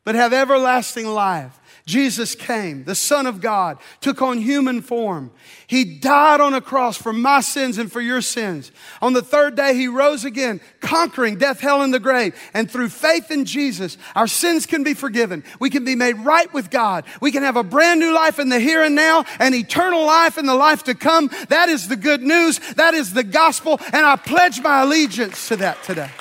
but 0.04 0.16
have 0.16 0.34
everlasting 0.34 1.06
life. 1.06 1.60
Jesus 1.86 2.36
came, 2.36 2.84
the 2.84 2.96
Son 2.96 3.26
of 3.26 3.42
God, 3.42 3.78
took 4.02 4.22
on 4.22 4.38
human 4.38 4.82
form. 4.82 5.32
He 5.66 5.84
died 5.84 6.40
on 6.40 6.54
a 6.54 6.62
cross 6.62 6.96
for 6.96 7.12
my 7.12 7.42
sins 7.42 7.78
and 7.78 7.92
for 7.92 8.02
your 8.02 8.22
sins. 8.22 8.72
On 9.02 9.14
the 9.14 9.22
third 9.22 9.56
day, 9.56 9.74
He 9.74 9.88
rose 9.88 10.24
again, 10.24 10.62
conquering 10.80 11.38
death, 11.38 11.60
hell, 11.60 11.82
and 11.82 11.94
the 11.94 12.00
grave. 12.00 12.36
And 12.54 12.70
through 12.70 12.90
faith 12.90 13.32
in 13.32 13.46
Jesus, 13.46 13.98
our 14.16 14.28
sins 14.28 14.66
can 14.66 14.84
be 14.84 14.94
forgiven. 14.94 15.44
We 15.60 15.70
can 15.70 15.84
be 15.84 15.96
made 15.96 16.20
right 16.20 16.52
with 16.54 16.70
God. 16.70 17.06
We 17.20 17.32
can 17.32 17.44
have 17.44 17.58
a 17.58 17.64
brand 17.64 18.00
new 18.00 18.14
life 18.14 18.38
in 18.38 18.50
the 18.50 18.60
here 18.60 18.84
and 18.84 18.96
now 18.96 19.26
and 19.40 19.56
eternal 19.56 20.06
life 20.06 20.38
in 20.38 20.46
the 20.46 20.56
life 20.56 20.84
to 20.84 20.94
come. 20.94 21.32
That 21.50 21.70
is 21.70 21.88
the 21.88 21.96
good 21.96 22.22
news. 22.22 22.60
That 22.76 22.94
is 22.94 23.14
the 23.14 23.24
gospel. 23.24 23.80
And 23.92 24.06
I 24.06 24.18
pledge 24.18 24.62
my 24.62 24.82
allegiance 24.84 25.48
to 25.48 25.56
that 25.58 25.82
today. 25.84 26.12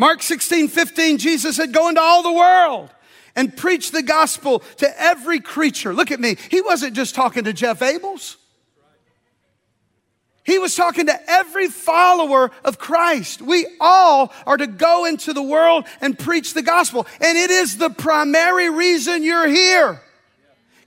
Mark 0.00 0.22
16, 0.22 0.68
15, 0.68 1.18
Jesus 1.18 1.56
said, 1.56 1.74
Go 1.74 1.90
into 1.90 2.00
all 2.00 2.22
the 2.22 2.32
world 2.32 2.88
and 3.36 3.54
preach 3.54 3.90
the 3.90 4.02
gospel 4.02 4.60
to 4.78 4.90
every 4.98 5.40
creature. 5.40 5.92
Look 5.92 6.10
at 6.10 6.18
me. 6.18 6.38
He 6.50 6.62
wasn't 6.62 6.96
just 6.96 7.14
talking 7.14 7.44
to 7.44 7.52
Jeff 7.52 7.80
Abels. 7.80 8.36
He 10.42 10.58
was 10.58 10.74
talking 10.74 11.04
to 11.04 11.30
every 11.30 11.68
follower 11.68 12.50
of 12.64 12.78
Christ. 12.78 13.42
We 13.42 13.66
all 13.78 14.32
are 14.46 14.56
to 14.56 14.66
go 14.66 15.04
into 15.04 15.34
the 15.34 15.42
world 15.42 15.84
and 16.00 16.18
preach 16.18 16.54
the 16.54 16.62
gospel. 16.62 17.06
And 17.20 17.36
it 17.36 17.50
is 17.50 17.76
the 17.76 17.90
primary 17.90 18.70
reason 18.70 19.22
you're 19.22 19.48
here. 19.48 20.00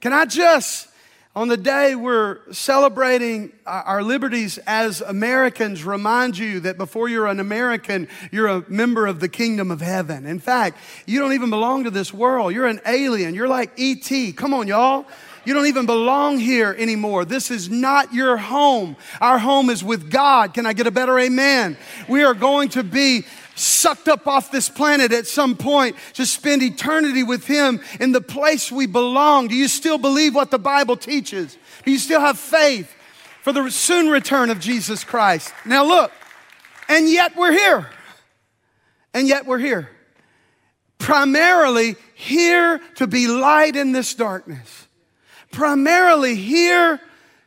Can 0.02 0.12
I 0.12 0.26
just 0.26 0.88
on 1.36 1.48
the 1.48 1.58
day 1.58 1.96
we're 1.96 2.40
celebrating 2.52 3.52
uh, 3.66 3.82
our 3.86 4.04
liberties 4.04 4.60
as 4.68 5.02
Americans, 5.02 5.84
remind 5.84 6.38
you 6.38 6.60
that 6.60 6.78
before 6.78 7.10
you're 7.10 7.26
an 7.26 7.40
American, 7.40 8.08
you're 8.32 8.48
a 8.48 8.64
member 8.70 9.08
of 9.08 9.20
the 9.20 9.28
kingdom 9.28 9.72
of 9.72 9.82
heaven. 9.82 10.28
In 10.28 10.40
fact, 10.40 10.78
you 11.08 11.20
don't 11.20 11.34
even 11.34 11.50
belong 11.50 11.86
to 11.86 11.90
this 11.90 12.14
world. 12.14 12.54
You're 12.54 12.68
an 12.68 12.82
alien. 12.86 13.34
You're 13.34 13.48
like 13.48 13.72
E.T. 13.78 14.34
Come 14.34 14.54
on, 14.54 14.68
y'all. 14.68 15.08
You 15.46 15.54
don't 15.54 15.66
even 15.66 15.86
belong 15.86 16.38
here 16.38 16.74
anymore. 16.78 17.26
This 17.26 17.52
is 17.52 17.70
not 17.70 18.14
your 18.14 18.38
home. 18.38 18.96
Our 19.20 19.38
home 19.38 19.70
is 19.70 19.84
with 19.84 20.10
God. 20.10 20.54
Can 20.54 20.66
I 20.66 20.74
get 20.74 20.88
a 20.88 20.92
better 20.92 21.20
amen? 21.20 21.78
We 22.08 22.24
are 22.24 22.34
going 22.34 22.70
to 22.70 22.84
be 22.84 23.26
sucked 23.56 24.08
up 24.08 24.28
off 24.28 24.52
this 24.52 24.70
planet 24.70 25.12
at 25.12 25.28
some 25.28 25.56
point 25.56 25.96
to 26.14 26.26
spend 26.26 26.64
eternity 26.64 27.24
with 27.24 27.46
Him 27.46 27.82
in 28.00 28.12
the 28.12 28.22
place 28.22 28.72
we 28.72 28.86
belong? 28.86 29.48
Do 29.48 29.56
you 29.56 29.68
still 29.68 29.98
believe 29.98 30.36
what 30.36 30.52
the 30.52 30.60
Bible 30.60 30.98
teaches? 30.98 31.58
Do 31.86 31.92
you 31.92 32.00
still 32.00 32.22
have 32.22 32.40
faith 32.40 32.94
for 33.42 33.54
the 33.54 33.70
soon 33.70 34.10
return 34.10 34.50
of 34.50 34.60
Jesus 34.60 35.04
Christ? 35.04 35.54
Now, 35.66 35.84
look, 35.86 36.12
and 36.90 37.10
yet 37.10 37.36
we're 37.36 37.52
here. 37.52 37.90
And 39.14 39.28
yet 39.28 39.46
we're 39.46 39.60
here. 39.60 39.90
Primarily 40.98 41.96
here 42.16 42.80
to 42.96 43.08
be 43.08 43.28
light 43.28 43.76
in 43.76 43.92
this 43.92 44.14
darkness. 44.16 44.88
Primarily 45.52 46.36
here 46.36 47.00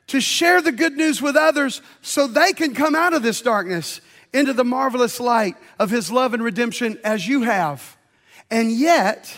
to 0.09 0.21
share 0.21 0.62
the 0.62 0.71
good 0.71 0.97
news 0.97 1.21
with 1.21 1.35
others 1.35 1.83
so 2.03 2.27
they 2.27 2.53
can 2.53 2.75
come 2.75 2.95
out 2.95 3.14
of 3.14 3.23
this 3.23 3.40
darkness 3.40 4.01
into 4.32 4.52
the 4.52 4.64
marvelous 4.64 5.20
light 5.20 5.56
of 5.78 5.90
his 5.90 6.10
love 6.10 6.34
and 6.34 6.42
redemption 6.42 6.98
as 7.04 7.26
you 7.26 7.42
have. 7.42 7.96
And 8.50 8.70
yet, 8.72 9.36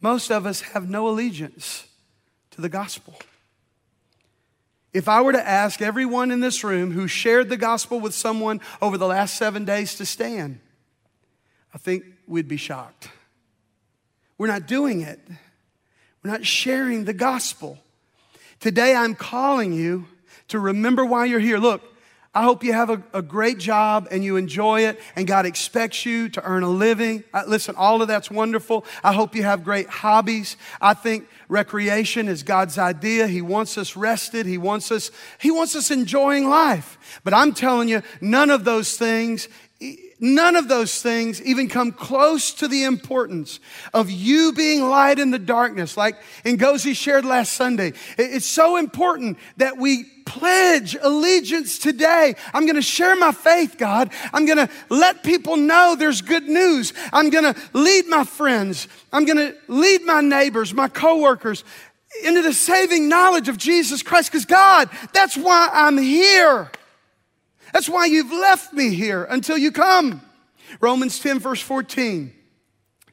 most 0.00 0.30
of 0.30 0.46
us 0.46 0.60
have 0.60 0.88
no 0.88 1.08
allegiance 1.08 1.86
to 2.52 2.60
the 2.60 2.68
gospel. 2.68 3.14
If 4.92 5.08
I 5.08 5.20
were 5.20 5.32
to 5.32 5.48
ask 5.48 5.82
everyone 5.82 6.30
in 6.30 6.40
this 6.40 6.64
room 6.64 6.92
who 6.92 7.06
shared 7.06 7.48
the 7.48 7.56
gospel 7.56 8.00
with 8.00 8.14
someone 8.14 8.60
over 8.80 8.96
the 8.96 9.06
last 9.06 9.36
seven 9.36 9.64
days 9.64 9.96
to 9.96 10.06
stand, 10.06 10.60
I 11.74 11.78
think 11.78 12.04
we'd 12.26 12.48
be 12.48 12.56
shocked. 12.56 13.10
We're 14.38 14.46
not 14.46 14.66
doing 14.66 15.02
it, 15.02 15.20
we're 16.22 16.30
not 16.30 16.46
sharing 16.46 17.04
the 17.04 17.12
gospel. 17.12 17.78
Today, 18.58 18.94
I'm 18.94 19.14
calling 19.14 19.74
you 19.74 20.06
to 20.48 20.58
remember 20.58 21.04
why 21.04 21.26
you're 21.26 21.40
here. 21.40 21.58
Look, 21.58 21.82
I 22.36 22.42
hope 22.42 22.62
you 22.62 22.74
have 22.74 22.90
a, 22.90 23.02
a, 23.14 23.22
great 23.22 23.56
job 23.56 24.08
and 24.10 24.22
you 24.22 24.36
enjoy 24.36 24.82
it, 24.82 25.00
and 25.16 25.26
God 25.26 25.46
expects 25.46 26.04
you 26.04 26.28
to 26.28 26.42
earn 26.44 26.64
a 26.64 26.68
living. 26.68 27.24
Uh, 27.32 27.44
listen, 27.48 27.74
all 27.76 28.02
of 28.02 28.08
that's 28.08 28.30
wonderful. 28.30 28.84
I 29.02 29.14
hope 29.14 29.34
you 29.34 29.42
have 29.42 29.64
great 29.64 29.88
hobbies. 29.88 30.58
I 30.78 30.92
think 30.92 31.26
recreation 31.48 32.28
is 32.28 32.42
God's 32.42 32.76
idea. 32.76 33.26
He 33.26 33.40
wants 33.40 33.78
us 33.78 33.96
rested. 33.96 34.44
He 34.44 34.58
wants 34.58 34.92
us, 34.92 35.10
He 35.38 35.50
wants 35.50 35.74
us 35.74 35.90
enjoying 35.90 36.46
life. 36.46 36.98
But 37.24 37.32
I'm 37.32 37.54
telling 37.54 37.88
you, 37.88 38.02
none 38.20 38.50
of 38.50 38.64
those 38.64 38.98
things 38.98 39.48
None 40.18 40.56
of 40.56 40.68
those 40.68 41.02
things 41.02 41.42
even 41.42 41.68
come 41.68 41.92
close 41.92 42.52
to 42.54 42.68
the 42.68 42.84
importance 42.84 43.60
of 43.92 44.10
you 44.10 44.52
being 44.52 44.88
light 44.88 45.18
in 45.18 45.30
the 45.30 45.38
darkness, 45.38 45.96
like 45.96 46.16
Ngozi 46.44 46.96
shared 46.96 47.26
last 47.26 47.52
Sunday. 47.52 47.92
It's 48.16 48.46
so 48.46 48.76
important 48.76 49.38
that 49.58 49.76
we 49.76 50.04
pledge 50.24 50.96
allegiance 51.00 51.78
today. 51.78 52.34
I'm 52.54 52.64
going 52.64 52.76
to 52.76 52.82
share 52.82 53.14
my 53.14 53.30
faith, 53.30 53.76
God. 53.76 54.10
I'm 54.32 54.46
going 54.46 54.66
to 54.66 54.70
let 54.88 55.22
people 55.22 55.56
know 55.58 55.94
there's 55.96 56.22
good 56.22 56.48
news. 56.48 56.94
I'm 57.12 57.28
going 57.28 57.52
to 57.52 57.60
lead 57.74 58.06
my 58.08 58.24
friends. 58.24 58.88
I'm 59.12 59.26
going 59.26 59.38
to 59.38 59.54
lead 59.68 60.02
my 60.02 60.22
neighbors, 60.22 60.72
my 60.72 60.88
coworkers 60.88 61.62
into 62.24 62.40
the 62.40 62.54
saving 62.54 63.08
knowledge 63.08 63.48
of 63.48 63.58
Jesus 63.58 64.02
Christ 64.02 64.32
because 64.32 64.46
God, 64.46 64.88
that's 65.12 65.36
why 65.36 65.68
I'm 65.72 65.98
here. 65.98 66.70
That's 67.72 67.88
why 67.88 68.06
you've 68.06 68.32
left 68.32 68.72
me 68.72 68.94
here 68.94 69.24
until 69.24 69.58
you 69.58 69.72
come. 69.72 70.22
Romans 70.80 71.18
10, 71.20 71.38
verse 71.38 71.60
14. 71.60 72.32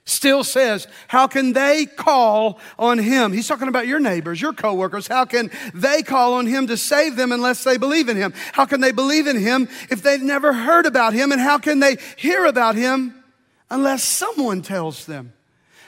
still 0.06 0.43
says, 0.43 0.88
How 1.08 1.28
can 1.28 1.54
they 1.54 1.86
call 1.86 2.60
on 2.78 2.97
him? 2.99 3.32
He's 3.32 3.47
talking 3.47 3.68
about 3.68 3.88
your 3.88 3.99
neighbors, 3.99 4.41
your 4.41 4.54
coworkers. 4.54 5.08
How 5.08 5.26
can 5.26 5.51
they 5.74 6.01
call 6.04 6.36
on 6.36 6.45
him 6.45 6.68
to 6.68 6.78
save 6.78 7.16
them 7.16 7.32
unless 7.32 7.64
they 7.64 7.78
believe 7.78 8.10
in 8.10 8.18
him? 8.18 8.34
How 8.54 8.66
can 8.66 8.82
they 8.82 8.91
believe 8.91 9.28
in 9.28 9.38
him 9.38 9.70
if 9.89 10.01
they've 10.01 10.22
never 10.22 10.54
heard 10.54 10.86
about 10.86 11.14
him? 11.14 11.32
And 11.32 11.39
how 11.39 11.58
can 11.58 11.80
they 11.80 11.97
hear 12.18 12.45
about 12.45 12.76
him 12.76 13.24
unless 13.70 14.04
someone 14.04 14.62
tells 14.62 15.06
them? 15.06 15.34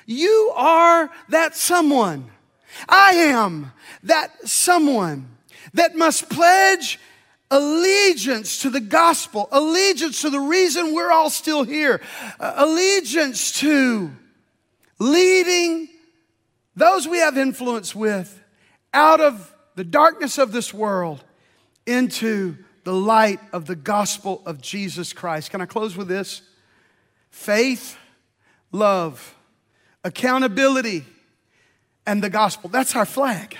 You 0.05 0.53
are 0.55 1.09
that 1.29 1.55
someone. 1.55 2.29
I 2.87 3.11
am 3.13 3.71
that 4.03 4.31
someone 4.47 5.29
that 5.73 5.95
must 5.95 6.29
pledge 6.29 6.99
allegiance 7.51 8.59
to 8.59 8.69
the 8.69 8.79
gospel, 8.79 9.47
allegiance 9.51 10.21
to 10.21 10.29
the 10.29 10.39
reason 10.39 10.93
we're 10.93 11.11
all 11.11 11.29
still 11.29 11.63
here, 11.63 12.01
uh, 12.39 12.53
allegiance 12.57 13.51
to 13.59 14.11
leading 14.99 15.89
those 16.75 17.07
we 17.07 17.17
have 17.19 17.37
influence 17.37 17.95
with 17.95 18.41
out 18.93 19.21
of 19.21 19.53
the 19.75 19.83
darkness 19.83 20.37
of 20.37 20.51
this 20.51 20.73
world 20.73 21.23
into 21.85 22.57
the 22.83 22.93
light 22.93 23.39
of 23.51 23.65
the 23.65 23.75
gospel 23.75 24.41
of 24.45 24.61
Jesus 24.61 25.13
Christ. 25.13 25.51
Can 25.51 25.61
I 25.61 25.65
close 25.65 25.95
with 25.95 26.07
this? 26.07 26.41
Faith, 27.29 27.97
love, 28.71 29.35
accountability, 30.03 31.05
and 32.05 32.23
the 32.23 32.29
gospel. 32.29 32.69
That's 32.69 32.95
our 32.95 33.05
flag. 33.05 33.57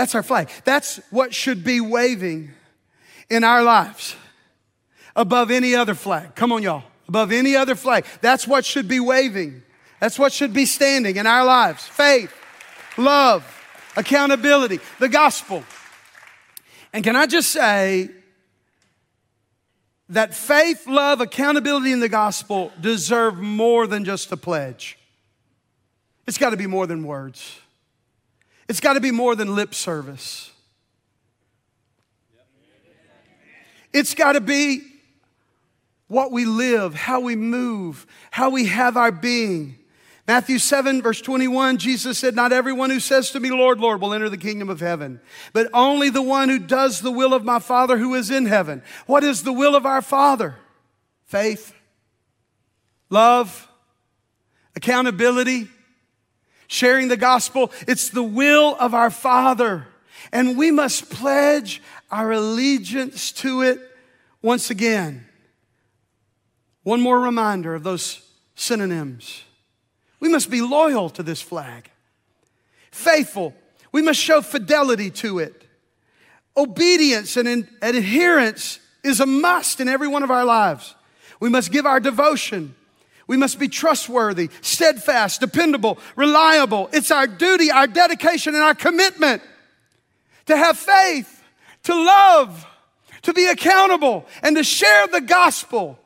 That's 0.00 0.14
our 0.14 0.22
flag. 0.22 0.48
That's 0.64 0.98
what 1.10 1.34
should 1.34 1.62
be 1.62 1.78
waving 1.78 2.52
in 3.28 3.44
our 3.44 3.62
lives 3.62 4.16
above 5.14 5.50
any 5.50 5.74
other 5.74 5.94
flag. 5.94 6.34
Come 6.34 6.52
on, 6.52 6.62
y'all. 6.62 6.84
Above 7.06 7.32
any 7.32 7.54
other 7.54 7.74
flag. 7.74 8.06
That's 8.22 8.48
what 8.48 8.64
should 8.64 8.88
be 8.88 8.98
waving. 8.98 9.62
That's 10.00 10.18
what 10.18 10.32
should 10.32 10.54
be 10.54 10.64
standing 10.64 11.16
in 11.16 11.26
our 11.26 11.44
lives. 11.44 11.86
Faith, 11.86 12.32
love, 12.96 13.44
accountability, 13.94 14.80
the 15.00 15.10
gospel. 15.10 15.64
And 16.94 17.04
can 17.04 17.14
I 17.14 17.26
just 17.26 17.50
say 17.50 18.08
that 20.08 20.32
faith, 20.32 20.86
love, 20.86 21.20
accountability, 21.20 21.92
and 21.92 22.02
the 22.02 22.08
gospel 22.08 22.72
deserve 22.80 23.36
more 23.36 23.86
than 23.86 24.06
just 24.06 24.32
a 24.32 24.38
pledge? 24.38 24.98
It's 26.26 26.38
got 26.38 26.50
to 26.50 26.56
be 26.56 26.66
more 26.66 26.86
than 26.86 27.04
words. 27.04 27.60
It's 28.70 28.78
got 28.78 28.92
to 28.92 29.00
be 29.00 29.10
more 29.10 29.34
than 29.34 29.56
lip 29.56 29.74
service. 29.74 30.52
It's 33.92 34.14
got 34.14 34.34
to 34.34 34.40
be 34.40 34.82
what 36.06 36.30
we 36.30 36.44
live, 36.44 36.94
how 36.94 37.18
we 37.18 37.34
move, 37.34 38.06
how 38.30 38.50
we 38.50 38.66
have 38.66 38.96
our 38.96 39.10
being. 39.10 39.76
Matthew 40.28 40.60
7, 40.60 41.02
verse 41.02 41.20
21, 41.20 41.78
Jesus 41.78 42.16
said, 42.16 42.36
Not 42.36 42.52
everyone 42.52 42.90
who 42.90 43.00
says 43.00 43.32
to 43.32 43.40
me, 43.40 43.50
Lord, 43.50 43.80
Lord, 43.80 44.00
will 44.00 44.14
enter 44.14 44.28
the 44.28 44.38
kingdom 44.38 44.68
of 44.70 44.78
heaven, 44.78 45.20
but 45.52 45.68
only 45.74 46.08
the 46.08 46.22
one 46.22 46.48
who 46.48 46.60
does 46.60 47.00
the 47.00 47.10
will 47.10 47.34
of 47.34 47.44
my 47.44 47.58
Father 47.58 47.98
who 47.98 48.14
is 48.14 48.30
in 48.30 48.46
heaven. 48.46 48.84
What 49.06 49.24
is 49.24 49.42
the 49.42 49.52
will 49.52 49.74
of 49.74 49.84
our 49.84 50.00
Father? 50.00 50.54
Faith, 51.26 51.74
love, 53.08 53.68
accountability, 54.76 55.66
sharing 56.70 57.08
the 57.08 57.16
gospel. 57.16 57.72
It's 57.88 58.10
the 58.10 58.22
will 58.22 58.76
of 58.78 58.94
our 58.94 59.10
Father. 59.10 59.88
And 60.32 60.56
we 60.56 60.70
must 60.70 61.10
pledge 61.10 61.82
our 62.12 62.30
allegiance 62.30 63.32
to 63.32 63.62
it 63.62 63.80
once 64.40 64.70
again. 64.70 65.26
One 66.84 67.00
more 67.00 67.18
reminder 67.20 67.74
of 67.74 67.82
those 67.82 68.22
synonyms. 68.54 69.42
We 70.20 70.28
must 70.28 70.48
be 70.48 70.60
loyal 70.60 71.10
to 71.10 71.24
this 71.24 71.42
flag, 71.42 71.90
faithful. 72.92 73.52
We 73.90 74.02
must 74.02 74.20
show 74.20 74.40
fidelity 74.40 75.10
to 75.10 75.40
it. 75.40 75.64
Obedience 76.56 77.36
and, 77.36 77.48
and 77.48 77.66
adherence 77.82 78.78
is 79.02 79.18
a 79.18 79.26
must 79.26 79.80
in 79.80 79.88
every 79.88 80.06
one 80.06 80.22
of 80.22 80.30
our 80.30 80.44
lives. 80.44 80.94
We 81.40 81.48
must 81.48 81.72
give 81.72 81.84
our 81.84 81.98
devotion 81.98 82.76
we 83.30 83.36
must 83.36 83.60
be 83.60 83.68
trustworthy, 83.68 84.50
steadfast, 84.60 85.40
dependable, 85.40 86.00
reliable. 86.16 86.90
It's 86.92 87.12
our 87.12 87.28
duty, 87.28 87.70
our 87.70 87.86
dedication, 87.86 88.56
and 88.56 88.62
our 88.64 88.74
commitment 88.74 89.40
to 90.46 90.56
have 90.56 90.76
faith, 90.76 91.40
to 91.84 91.94
love, 91.94 92.66
to 93.22 93.32
be 93.32 93.46
accountable, 93.46 94.26
and 94.42 94.56
to 94.56 94.64
share 94.64 95.06
the 95.06 95.20
gospel. 95.20 95.96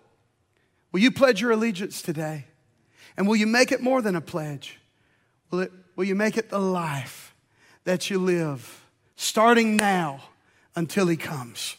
Will 0.92 1.00
you 1.00 1.10
pledge 1.10 1.40
your 1.40 1.52
allegiance 1.52 2.02
today? 2.02 2.44
And 3.16 3.26
will 3.26 3.36
you 3.36 3.46
make 3.46 3.72
it 3.72 3.80
more 3.80 4.02
than 4.02 4.16
a 4.16 4.20
pledge? 4.20 4.78
Will, 5.50 5.60
it, 5.60 5.72
will 5.96 6.04
you 6.04 6.14
make 6.14 6.36
it 6.36 6.50
the 6.50 6.58
life 6.58 7.34
that 7.84 8.10
you 8.10 8.18
live 8.18 8.84
starting 9.16 9.78
now 9.78 10.20
until 10.76 11.06
He 11.06 11.16
comes? 11.16 11.76